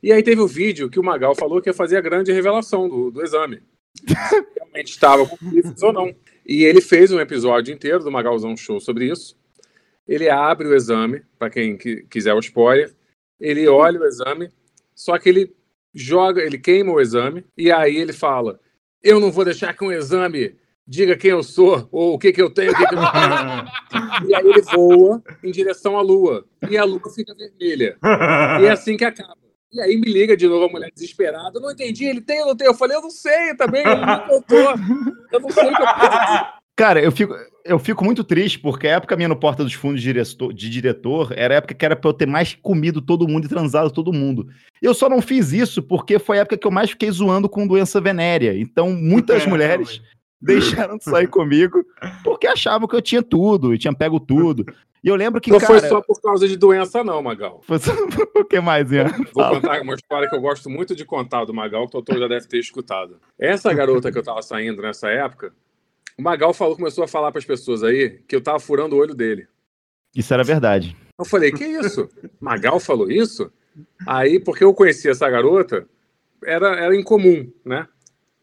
E 0.04 0.12
aí 0.12 0.22
teve 0.22 0.40
o 0.40 0.46
vídeo 0.48 0.88
que 0.88 1.00
o 1.00 1.04
Magal 1.04 1.34
falou 1.34 1.60
que 1.60 1.68
ia 1.68 1.74
fazer 1.74 1.98
a 1.98 2.02
grande 2.02 2.32
revelação 2.32 2.88
do, 2.88 3.10
do 3.10 3.24
exame. 3.24 3.64
Se 3.98 4.14
realmente 4.56 4.92
estava 4.92 5.26
com 5.26 5.36
sífilis 5.36 5.82
ou 5.82 5.92
não. 5.92 6.14
E 6.46 6.64
ele 6.64 6.80
fez 6.80 7.12
um 7.12 7.20
episódio 7.20 7.74
inteiro 7.74 8.04
do 8.04 8.12
Magalzão 8.12 8.56
Show 8.56 8.80
sobre 8.80 9.10
isso. 9.10 9.36
Ele 10.08 10.30
abre 10.30 10.68
o 10.68 10.76
exame, 10.76 11.24
para 11.40 11.50
quem 11.50 11.76
qui- 11.76 12.06
quiser 12.08 12.36
o 12.36 12.40
spoiler, 12.40 12.94
ele 13.40 13.68
olha 13.68 14.00
o 14.00 14.06
exame, 14.06 14.52
só 14.94 15.18
que 15.18 15.28
ele 15.28 15.56
joga, 15.92 16.44
ele 16.44 16.60
queima 16.60 16.92
o 16.92 17.02
exame, 17.02 17.44
e 17.58 17.72
aí 17.72 17.98
ele 17.98 18.14
fala, 18.14 18.60
eu 19.02 19.20
não 19.20 19.32
vou 19.32 19.44
deixar 19.44 19.74
que 19.76 19.84
um 19.84 19.92
exame 19.92 20.56
diga 20.88 21.16
quem 21.16 21.32
eu 21.32 21.44
sou, 21.44 21.88
ou 21.92 22.14
o 22.14 22.20
que, 22.20 22.32
que 22.32 22.42
eu 22.42 22.50
tenho, 22.50 22.72
o 22.72 22.76
que, 22.76 22.86
que 22.86 22.94
eu 22.94 23.00
não 23.00 23.12
tenho. 23.12 23.84
E 24.30 24.36
aí 24.36 24.48
ele 24.48 24.62
voa 24.62 25.22
em 25.44 25.52
direção 25.52 25.98
à 25.98 26.02
Lua. 26.02 26.46
E 26.70 26.78
a 26.78 26.84
Lua 26.84 27.02
fica 27.14 27.34
vermelha. 27.34 27.98
E 28.62 28.66
é 28.66 28.72
assim 28.72 28.96
que 28.96 29.04
acaba. 29.04 29.36
E 29.72 29.82
aí 29.82 29.98
me 29.98 30.12
liga 30.12 30.38
de 30.38 30.48
novo 30.48 30.66
a 30.66 30.70
mulher 30.70 30.92
desesperada. 30.94 31.52
Eu 31.56 31.62
não 31.62 31.72
entendi, 31.72 32.06
ele 32.06 32.22
tem 32.22 32.42
ou 32.42 32.48
não 32.48 32.56
tem? 32.56 32.68
Eu 32.68 32.76
falei, 32.76 32.96
eu 32.96 33.02
não 33.02 33.10
sei 33.10 33.56
também, 33.56 33.82
ele 33.82 34.06
me 34.06 34.20
contou. 34.28 34.76
Eu 35.32 35.40
não 35.40 35.50
sei 35.50 35.64
o 35.64 35.76
que 35.76 35.82
eu 35.82 35.86
faço. 35.86 36.54
Cara, 36.76 37.02
eu 37.02 37.12
fico, 37.12 37.36
eu 37.66 37.80
fico 37.80 38.04
muito 38.04 38.24
triste, 38.24 38.60
porque 38.60 38.88
a 38.88 38.96
época 38.96 39.16
minha 39.16 39.28
no 39.28 39.36
Porta 39.36 39.64
dos 39.64 39.74
Fundos 39.74 40.02
de 40.02 40.08
diretor, 40.08 40.54
de 40.54 40.70
diretor 40.70 41.34
era 41.36 41.54
a 41.54 41.58
época 41.58 41.74
que 41.74 41.86
era 41.86 41.96
pra 41.96 42.10
eu 42.10 42.14
ter 42.14 42.28
mais 42.28 42.56
comido 42.56 43.00
todo 43.02 43.28
mundo 43.28 43.46
e 43.46 43.50
transado 43.50 43.92
todo 43.92 44.14
mundo. 44.14 44.48
Eu 44.82 44.94
só 44.94 45.08
não 45.08 45.22
fiz 45.22 45.52
isso 45.54 45.82
porque 45.82 46.18
foi 46.18 46.38
a 46.38 46.42
época 46.42 46.58
que 46.58 46.66
eu 46.66 46.72
mais 46.72 46.92
fiquei 46.92 47.12
zoando 47.12 47.48
com 47.48 47.68
doença 47.68 48.02
venérea. 48.02 48.58
Então, 48.58 48.92
muitas 48.92 49.44
É, 49.44 49.48
mulheres 49.48 50.02
deixaram 50.44 50.98
de 50.98 51.04
sair 51.04 51.28
comigo 51.28 51.84
porque 52.24 52.48
achavam 52.48 52.88
que 52.88 52.96
eu 52.96 53.02
tinha 53.02 53.24
tudo, 53.24 53.74
e 53.74 53.78
tinha 53.78 53.94
pego 53.94 54.20
tudo. 54.20 54.66
E 55.04 55.08
eu 55.10 55.16
lembro 55.16 55.42
que, 55.42 55.52
Não 55.52 55.60
cara... 55.60 55.80
foi 55.80 55.90
só 55.90 56.02
por 56.02 56.22
causa 56.22 56.48
de 56.48 56.56
doença, 56.56 57.04
não, 57.04 57.22
Magal. 57.22 57.62
foi 57.64 57.78
só- 57.78 57.92
o 58.36 58.46
que 58.46 58.60
mais, 58.62 58.90
Ian? 58.92 59.08
Vou 59.34 59.50
contar 59.50 59.82
uma 59.82 59.96
história 59.96 60.30
que 60.30 60.36
eu 60.36 60.40
gosto 60.42 60.70
muito 60.70 60.96
de 60.96 61.04
contar 61.04 61.44
do 61.44 61.54
Magal, 61.54 61.84
que 61.90 61.98
o 61.98 62.02
doutor 62.02 62.18
já 62.20 62.28
deve 62.28 62.48
ter 62.48 62.60
escutado. 62.60 63.18
Essa 63.38 63.74
garota 63.74 64.12
que 64.12 64.18
eu 64.18 64.24
tava 64.24 64.42
saindo 64.42 64.82
nessa 64.82 65.10
época, 65.10 65.54
O 66.18 66.22
Magal 66.22 66.54
falou, 66.54 66.76
começou 66.78 67.04
a 67.04 67.08
falar 67.08 67.32
para 67.32 67.40
as 67.40 67.46
pessoas 67.46 67.84
aí 67.84 68.22
que 68.28 68.36
eu 68.36 68.42
tava 68.42 68.60
furando 68.60 68.96
o 68.96 69.00
olho 69.00 69.14
dele. 69.16 69.48
Isso 70.16 70.34
era 70.34 70.44
verdade. 70.44 70.96
Eu 71.20 71.26
falei, 71.26 71.52
que 71.52 71.66
isso? 71.66 72.08
Magal 72.40 72.80
falou 72.80 73.10
isso? 73.12 73.52
Aí, 74.08 74.40
porque 74.40 74.64
eu 74.64 74.74
conhecia 74.74 75.12
essa 75.12 75.30
garota, 75.30 75.86
era, 76.46 76.80
era 76.80 76.96
incomum, 76.96 77.52
né? 77.66 77.88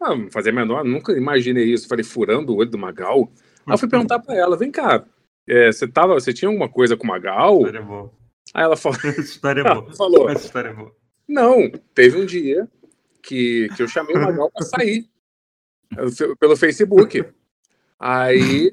Ah, 0.00 0.16
não 0.16 0.30
fazia 0.30 0.52
menor, 0.52 0.84
nunca 0.84 1.12
imaginei 1.12 1.64
isso. 1.64 1.88
Falei, 1.88 2.04
furando 2.04 2.52
o 2.52 2.56
olho 2.56 2.70
do 2.70 2.78
Magal. 2.78 3.30
Aí 3.66 3.74
eu 3.74 3.78
fui 3.78 3.88
perguntar 3.88 4.18
para 4.18 4.34
ela, 4.34 4.56
vem 4.56 4.70
cá, 4.70 5.04
é, 5.50 5.72
você, 5.72 5.88
tava, 5.88 6.14
você 6.14 6.32
tinha 6.32 6.48
alguma 6.48 6.68
coisa 6.68 6.96
com 6.96 7.04
o 7.04 7.08
Magal? 7.08 7.58
História 7.58 7.78
é 7.78 7.82
boa. 7.82 8.12
Aí 8.54 8.64
ela 8.64 8.76
falou, 8.76 8.98
história 9.18 9.60
é 9.60 9.64
boa. 9.64 9.84
ela 9.84 9.92
falou 9.96 10.30
Essa 10.30 10.46
história 10.46 10.68
é 10.68 10.72
boa. 10.72 10.94
não, 11.28 11.70
teve 11.94 12.18
um 12.18 12.24
dia 12.24 12.68
que, 13.22 13.68
que 13.76 13.82
eu 13.82 13.88
chamei 13.88 14.14
o 14.16 14.20
Magal 14.20 14.50
para 14.50 14.64
sair 14.64 15.08
pelo 16.38 16.56
Facebook. 16.56 17.24
Aí 17.98 18.72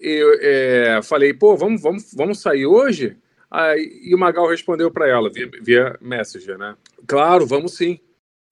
eu 0.00 0.38
é, 0.40 1.00
falei, 1.02 1.34
pô, 1.34 1.56
vamos, 1.56 1.82
vamos, 1.82 2.14
vamos 2.14 2.40
sair 2.40 2.66
hoje? 2.66 3.16
Aí, 3.50 4.00
e 4.02 4.14
o 4.14 4.18
Magal 4.18 4.48
respondeu 4.48 4.90
para 4.90 5.06
ela 5.06 5.30
via, 5.30 5.48
via 5.60 5.98
Messenger, 6.00 6.58
né? 6.58 6.76
Claro, 7.06 7.46
vamos 7.46 7.74
sim. 7.74 8.00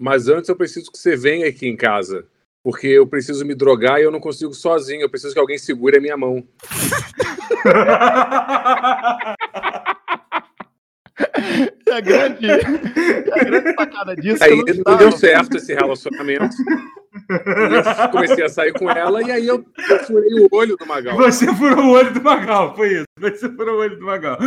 Mas 0.03 0.27
antes 0.27 0.49
eu 0.49 0.57
preciso 0.57 0.91
que 0.91 0.99
você 0.99 1.15
venha 1.15 1.47
aqui 1.47 1.69
em 1.69 1.77
casa. 1.77 2.27
Porque 2.61 2.89
eu 2.89 3.07
preciso 3.07 3.45
me 3.45 3.55
drogar 3.55 4.01
e 4.01 4.03
eu 4.03 4.11
não 4.11 4.19
consigo 4.19 4.53
sozinho. 4.53 5.03
Eu 5.03 5.09
preciso 5.09 5.33
que 5.33 5.39
alguém 5.39 5.57
segure 5.59 5.99
a 5.99 6.01
minha 6.01 6.17
mão. 6.17 6.45
E 11.87 11.91
a 11.93 12.01
grande, 12.01 12.47
e 12.47 13.33
a 13.33 13.45
grande 13.45 13.75
sacada 13.75 14.17
disso. 14.17 14.43
é 14.43 14.47
Aí 14.49 14.61
não 14.85 14.97
deu 14.97 15.13
certo 15.13 15.57
esse 15.57 15.73
relacionamento. 15.73 16.57
Eu 17.29 18.09
comecei 18.11 18.45
a 18.45 18.49
sair 18.49 18.73
com 18.73 18.91
ela 18.91 19.23
e 19.23 19.31
aí 19.31 19.47
eu, 19.47 19.65
eu 19.91 19.99
furei 20.01 20.41
o 20.41 20.49
olho 20.51 20.77
do 20.77 20.87
Magal. 20.87 21.17
Você 21.17 21.47
furou 21.55 21.85
o 21.85 21.91
olho 21.91 22.13
do 22.13 22.23
Magal, 22.23 22.75
foi 22.75 22.95
isso. 22.95 23.05
Você 23.19 23.49
furou 23.51 23.77
o 23.77 23.79
olho 23.81 23.99
do 23.99 24.05
Magal. 24.05 24.39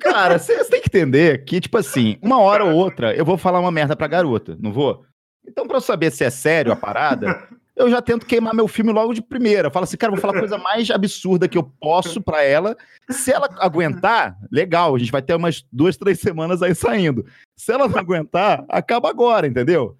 Cara, 0.00 0.38
você 0.38 0.64
tem 0.64 0.80
que 0.80 0.88
entender 0.88 1.44
que, 1.44 1.60
tipo 1.60 1.78
assim, 1.78 2.18
uma 2.20 2.40
hora 2.40 2.64
ou 2.64 2.74
outra 2.74 3.14
eu 3.14 3.24
vou 3.24 3.38
falar 3.38 3.60
uma 3.60 3.70
merda 3.70 3.94
pra 3.94 4.06
garota, 4.06 4.56
não 4.60 4.72
vou? 4.72 5.04
Então, 5.46 5.66
pra 5.66 5.76
eu 5.76 5.80
saber 5.80 6.10
se 6.10 6.24
é 6.24 6.30
sério 6.30 6.72
a 6.72 6.76
parada, 6.76 7.48
eu 7.78 7.88
já 7.88 8.02
tento 8.02 8.26
queimar 8.26 8.52
meu 8.54 8.66
filme 8.66 8.92
logo 8.92 9.14
de 9.14 9.22
primeira. 9.22 9.68
Eu 9.68 9.72
falo 9.72 9.84
assim, 9.84 9.96
cara, 9.96 10.12
vou 10.12 10.20
falar 10.20 10.36
a 10.36 10.40
coisa 10.40 10.58
mais 10.58 10.90
absurda 10.90 11.48
que 11.48 11.56
eu 11.56 11.62
posso 11.62 12.20
pra 12.20 12.42
ela. 12.42 12.76
Se 13.08 13.32
ela 13.32 13.48
aguentar, 13.60 14.36
legal, 14.50 14.94
a 14.94 14.98
gente 14.98 15.12
vai 15.12 15.22
ter 15.22 15.34
umas 15.34 15.64
duas, 15.72 15.96
três 15.96 16.18
semanas 16.18 16.60
aí 16.60 16.74
saindo. 16.74 17.24
Se 17.56 17.72
ela 17.72 17.88
não 17.88 17.98
aguentar, 17.98 18.64
acaba 18.68 19.08
agora, 19.08 19.46
entendeu? 19.46 19.96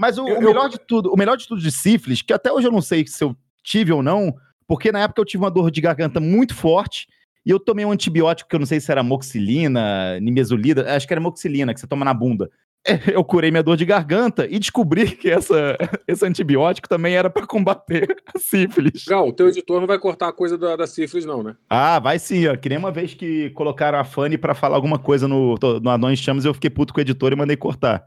Mas 0.00 0.16
o, 0.18 0.24
o 0.24 0.28
Eu- 0.28 0.36
eu- 0.36 0.48
melhor 0.48 0.68
de 0.68 0.78
tudo, 0.78 1.12
o 1.12 1.16
melhor 1.16 1.36
de 1.36 1.46
tudo 1.46 1.60
de 1.60 1.70
sífilis, 1.70 2.22
que 2.22 2.32
até 2.32 2.50
hoje 2.50 2.66
eu 2.66 2.72
não 2.72 2.80
sei 2.80 3.06
se 3.06 3.22
eu 3.22 3.36
tive 3.62 3.92
ou 3.92 4.02
não, 4.02 4.34
porque 4.66 4.90
na 4.90 5.00
época 5.00 5.20
eu 5.20 5.24
tive 5.26 5.44
uma 5.44 5.50
dor 5.50 5.70
de 5.70 5.80
garganta 5.80 6.18
muito 6.18 6.54
forte 6.54 7.06
e 7.44 7.50
eu 7.50 7.60
tomei 7.60 7.84
um 7.84 7.92
antibiótico 7.92 8.48
que 8.48 8.56
eu 8.56 8.60
não 8.60 8.66
sei 8.66 8.80
se 8.80 8.90
era 8.90 9.02
moxilina, 9.02 10.18
nimesulida, 10.20 10.94
acho 10.96 11.06
que 11.06 11.12
era 11.12 11.20
moxilina, 11.20 11.74
que 11.74 11.80
você 11.80 11.86
toma 11.86 12.04
na 12.04 12.14
bunda. 12.14 12.50
É, 12.86 13.14
Eu 13.14 13.22
curei 13.22 13.50
minha 13.50 13.62
dor 13.62 13.76
de 13.76 13.84
garganta 13.84 14.46
e 14.50 14.58
descobri 14.58 15.10
que 15.14 15.28
essa, 15.28 15.76
esse 16.08 16.24
antibiótico 16.24 16.88
também 16.88 17.14
era 17.14 17.28
para 17.28 17.46
combater 17.46 18.16
a 18.34 18.38
sífilis. 18.38 19.04
Gal, 19.06 19.28
o 19.28 19.32
teu 19.34 19.48
editor 19.48 19.80
não 19.80 19.86
vai 19.86 19.98
cortar 19.98 20.28
a 20.28 20.32
coisa 20.32 20.56
da, 20.56 20.76
da 20.76 20.86
sífilis, 20.86 21.26
não, 21.26 21.42
né? 21.42 21.56
Ah, 21.68 21.98
vai 21.98 22.18
sim, 22.18 22.46
ó. 22.46 22.56
Que 22.56 22.70
nem 22.70 22.78
uma 22.78 22.90
vez 22.90 23.12
que 23.12 23.50
colocaram 23.50 23.98
a 23.98 24.04
Fanny 24.04 24.38
pra 24.38 24.54
falar 24.54 24.76
alguma 24.76 24.98
coisa 24.98 25.28
no, 25.28 25.56
no 25.82 25.90
Anões 25.90 26.20
Chamas, 26.20 26.46
eu 26.46 26.54
fiquei 26.54 26.70
puto 26.70 26.94
com 26.94 27.00
o 27.00 27.02
editor 27.02 27.32
e 27.32 27.36
mandei 27.36 27.56
cortar. 27.56 28.02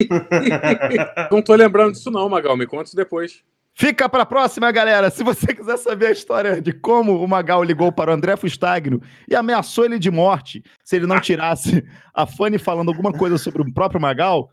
Não 1.30 1.42
tô 1.42 1.54
lembrando 1.54 1.92
disso, 1.92 2.10
não, 2.10 2.28
Magal. 2.28 2.56
Me 2.56 2.66
conta 2.66 2.84
isso 2.84 2.96
depois. 2.96 3.42
Fica 3.76 4.08
pra 4.08 4.24
próxima, 4.24 4.70
galera. 4.70 5.10
Se 5.10 5.24
você 5.24 5.52
quiser 5.52 5.76
saber 5.78 6.06
a 6.06 6.12
história 6.12 6.62
de 6.62 6.72
como 6.72 7.22
o 7.22 7.26
Magal 7.26 7.62
ligou 7.64 7.90
para 7.90 8.12
o 8.12 8.14
André 8.14 8.36
Fustagno 8.36 9.02
e 9.28 9.34
ameaçou 9.34 9.84
ele 9.84 9.98
de 9.98 10.12
morte 10.12 10.62
se 10.84 10.94
ele 10.94 11.06
não 11.06 11.20
tirasse 11.20 11.84
a 12.14 12.24
Fanny 12.24 12.56
falando 12.56 12.88
alguma 12.88 13.12
coisa 13.12 13.36
sobre 13.36 13.62
o 13.62 13.74
próprio 13.74 14.00
Magal, 14.00 14.48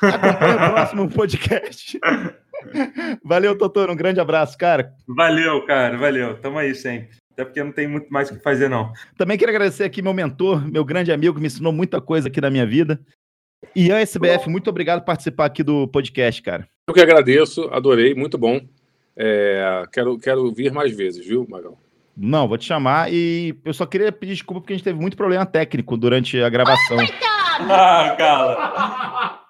acompanhe 0.00 0.54
o 0.54 0.72
próximo 0.72 1.10
podcast. 1.10 1.98
Valeu, 3.22 3.58
Totoro. 3.58 3.92
Um 3.92 3.96
grande 3.96 4.20
abraço, 4.20 4.56
cara. 4.56 4.90
Valeu, 5.06 5.64
cara, 5.66 5.98
valeu. 5.98 6.38
Tamo 6.40 6.58
aí 6.58 6.74
sempre. 6.74 7.10
Até 7.32 7.44
porque 7.44 7.62
não 7.62 7.72
tem 7.72 7.86
muito 7.86 8.08
mais 8.10 8.30
o 8.30 8.34
que 8.34 8.42
fazer, 8.42 8.70
não. 8.70 8.90
Também 9.18 9.36
quero 9.36 9.50
agradecer 9.50 9.84
aqui 9.84 10.00
meu 10.00 10.14
mentor, 10.14 10.66
meu 10.66 10.82
grande 10.82 11.12
amigo, 11.12 11.34
que 11.34 11.40
me 11.42 11.48
ensinou 11.48 11.70
muita 11.70 12.00
coisa 12.00 12.28
aqui 12.28 12.40
na 12.40 12.48
minha 12.48 12.66
vida. 12.66 12.98
Ian 13.74 13.98
SBF, 13.98 14.48
muito 14.48 14.70
obrigado 14.70 15.00
por 15.00 15.06
participar 15.06 15.46
aqui 15.46 15.62
do 15.62 15.88
podcast, 15.88 16.42
cara. 16.42 16.68
Eu 16.88 16.94
que 16.94 17.00
agradeço, 17.00 17.68
adorei, 17.72 18.14
muito 18.14 18.38
bom. 18.38 18.60
É, 19.16 19.84
quero, 19.92 20.18
quero 20.18 20.52
vir 20.52 20.72
mais 20.72 20.94
vezes, 20.94 21.26
viu, 21.26 21.46
Magal? 21.48 21.78
Não, 22.16 22.48
vou 22.48 22.56
te 22.56 22.64
chamar 22.64 23.12
e 23.12 23.54
eu 23.64 23.74
só 23.74 23.84
queria 23.84 24.10
pedir 24.10 24.34
desculpa 24.34 24.60
porque 24.60 24.72
a 24.72 24.76
gente 24.76 24.84
teve 24.84 24.98
muito 24.98 25.16
problema 25.16 25.44
técnico 25.44 25.96
durante 25.96 26.40
a 26.40 26.48
gravação. 26.48 26.96
Ah, 27.60 28.14
cala. 28.18 29.40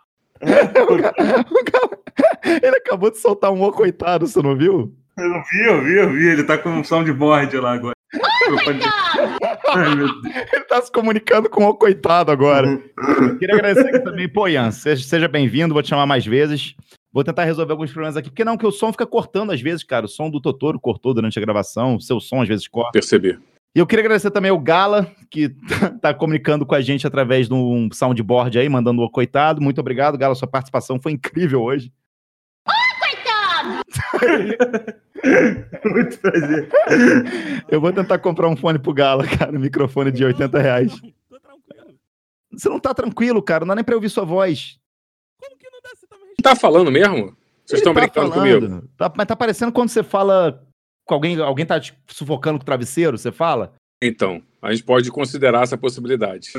Ele 2.63 2.77
acabou 2.77 3.11
de 3.11 3.19
soltar 3.19 3.53
um 3.53 3.63
ô 3.63 3.73
coitado, 3.73 4.27
você 4.27 4.43
não 4.43 4.57
viu? 4.57 4.95
Eu 5.19 5.43
vi, 5.51 5.67
eu 5.67 5.85
vi, 5.85 5.99
eu 5.99 6.13
vi. 6.13 6.29
Ele 6.29 6.45
tá 6.45 6.59
com 6.59 6.71
um 6.71 6.85
soundboard 6.85 7.57
lá 7.59 7.73
agora. 7.73 7.95
Ai, 9.69 9.95
meu 9.95 10.23
Deus. 10.23 10.37
Ele 10.53 10.65
tá 10.65 10.81
se 10.83 10.91
comunicando 10.91 11.49
com 11.49 11.65
o 11.65 11.69
ô 11.69 11.75
coitado 11.75 12.31
agora. 12.31 12.81
Queria 13.39 13.55
agradecer 13.55 13.89
aqui 13.89 14.01
também. 14.01 14.29
Pô, 14.29 14.49
Ian, 14.49 14.71
seja, 14.71 15.05
seja 15.05 15.29
bem-vindo, 15.29 15.75
vou 15.75 15.83
te 15.83 15.89
chamar 15.89 16.07
mais 16.07 16.25
vezes. 16.25 16.75
Vou 17.13 17.25
tentar 17.25 17.45
resolver 17.45 17.73
alguns 17.73 17.91
problemas 17.91 18.17
aqui, 18.17 18.29
porque 18.29 18.45
não, 18.45 18.59
que 18.59 18.67
o 18.67 18.71
som 18.71 18.93
fica 18.93 19.07
cortando 19.07 19.51
às 19.51 19.61
vezes, 19.61 19.83
cara. 19.83 20.05
O 20.05 20.09
som 20.09 20.29
do 20.29 20.41
Totoro 20.41 20.79
cortou 20.79 21.15
durante 21.15 21.39
a 21.39 21.43
gravação, 21.43 21.97
o 21.97 22.01
seu 22.01 22.21
som 22.21 22.43
às 22.43 22.49
vezes 22.49 22.69
corta. 22.69 22.93
Percebi. 22.93 23.39
E 23.75 23.79
eu 23.79 23.87
queria 23.87 24.05
agradecer 24.05 24.31
também 24.31 24.51
o 24.51 24.59
Gala, 24.59 25.11
que 25.31 25.55
tá 26.01 26.15
comunicando 26.15 26.65
com 26.65 26.75
a 26.75 26.81
gente 26.81 27.07
através 27.07 27.49
de 27.49 27.55
um 27.55 27.89
soundboard 27.93 28.59
aí, 28.59 28.69
mandando 28.69 29.03
o 29.03 29.11
coitado. 29.11 29.61
Muito 29.61 29.81
obrigado, 29.81 30.17
Gala. 30.17 30.35
Sua 30.35 30.49
participação 30.49 31.01
foi 31.01 31.13
incrível 31.13 31.63
hoje. 31.63 31.93
Muito 35.91 36.19
prazer. 36.19 36.69
Eu 37.69 37.81
vou 37.81 37.93
tentar 37.93 38.19
comprar 38.19 38.49
um 38.49 38.57
fone 38.57 38.79
pro 38.79 38.93
Gala, 38.95 39.27
cara. 39.27 39.57
Um 39.57 39.61
microfone 39.61 40.11
de 40.11 40.25
80 40.25 40.59
reais. 40.61 40.93
Tô 41.29 41.39
tranquilo. 41.41 41.99
Você 42.53 42.69
não 42.69 42.81
tá 42.81 42.95
tranquilo, 42.95 43.43
cara. 43.43 43.61
Não 43.65 43.69
dá 43.69 43.75
nem 43.77 43.85
pra 43.85 43.95
ouvir 43.95 44.09
sua 44.09 44.25
voz. 44.25 44.79
Como 45.41 45.57
que 45.59 45.71
não 45.71 45.81
dá? 45.83 45.91
Você 45.95 46.07
tá 46.07 46.17
me 46.17 46.35
Tá 46.43 46.57
falando 46.57 46.91
mesmo? 46.91 47.37
Vocês 47.65 47.81
estão 47.81 47.93
tá 47.95 48.01
brincando 48.01 48.33
falando. 48.33 48.61
comigo? 48.69 48.89
Tá- 48.97 49.13
mas 49.17 49.27
tá 49.27 49.35
parecendo 49.37 49.73
quando 49.73 49.89
você 49.89 50.03
fala 50.03 50.63
com 51.05 51.15
alguém, 51.15 51.39
alguém 51.41 51.67
tá 51.67 51.79
te 51.81 51.95
sufocando 52.09 52.59
com 52.59 52.63
o 52.63 52.67
travesseiro, 52.67 53.17
você 53.19 53.31
fala? 53.33 53.73
Então, 54.03 54.43
a 54.61 54.73
gente 54.73 54.85
pode 54.85 55.11
considerar 55.11 55.63
essa 55.63 55.77
possibilidade. 55.77 56.51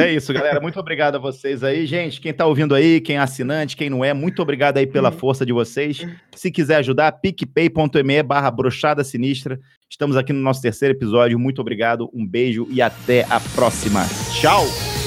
É 0.00 0.12
isso, 0.12 0.32
galera. 0.32 0.60
Muito 0.60 0.78
obrigado 0.80 1.16
a 1.16 1.18
vocês 1.18 1.62
aí. 1.62 1.86
Gente, 1.86 2.20
quem 2.20 2.32
tá 2.32 2.46
ouvindo 2.46 2.74
aí, 2.74 3.00
quem 3.00 3.16
é 3.16 3.18
assinante, 3.18 3.76
quem 3.76 3.90
não 3.90 4.04
é, 4.04 4.14
muito 4.14 4.40
obrigado 4.40 4.78
aí 4.78 4.86
pela 4.86 5.10
força 5.10 5.44
de 5.44 5.52
vocês. 5.52 6.06
Se 6.34 6.50
quiser 6.50 6.76
ajudar, 6.76 7.12
picpay.me 7.12 8.22
barra 8.22 8.50
brochada 8.50 9.04
sinistra. 9.04 9.60
Estamos 9.90 10.16
aqui 10.16 10.32
no 10.32 10.40
nosso 10.40 10.62
terceiro 10.62 10.94
episódio. 10.94 11.38
Muito 11.38 11.60
obrigado, 11.60 12.08
um 12.12 12.26
beijo 12.26 12.66
e 12.70 12.80
até 12.80 13.26
a 13.28 13.40
próxima. 13.54 14.06
Tchau! 14.40 14.97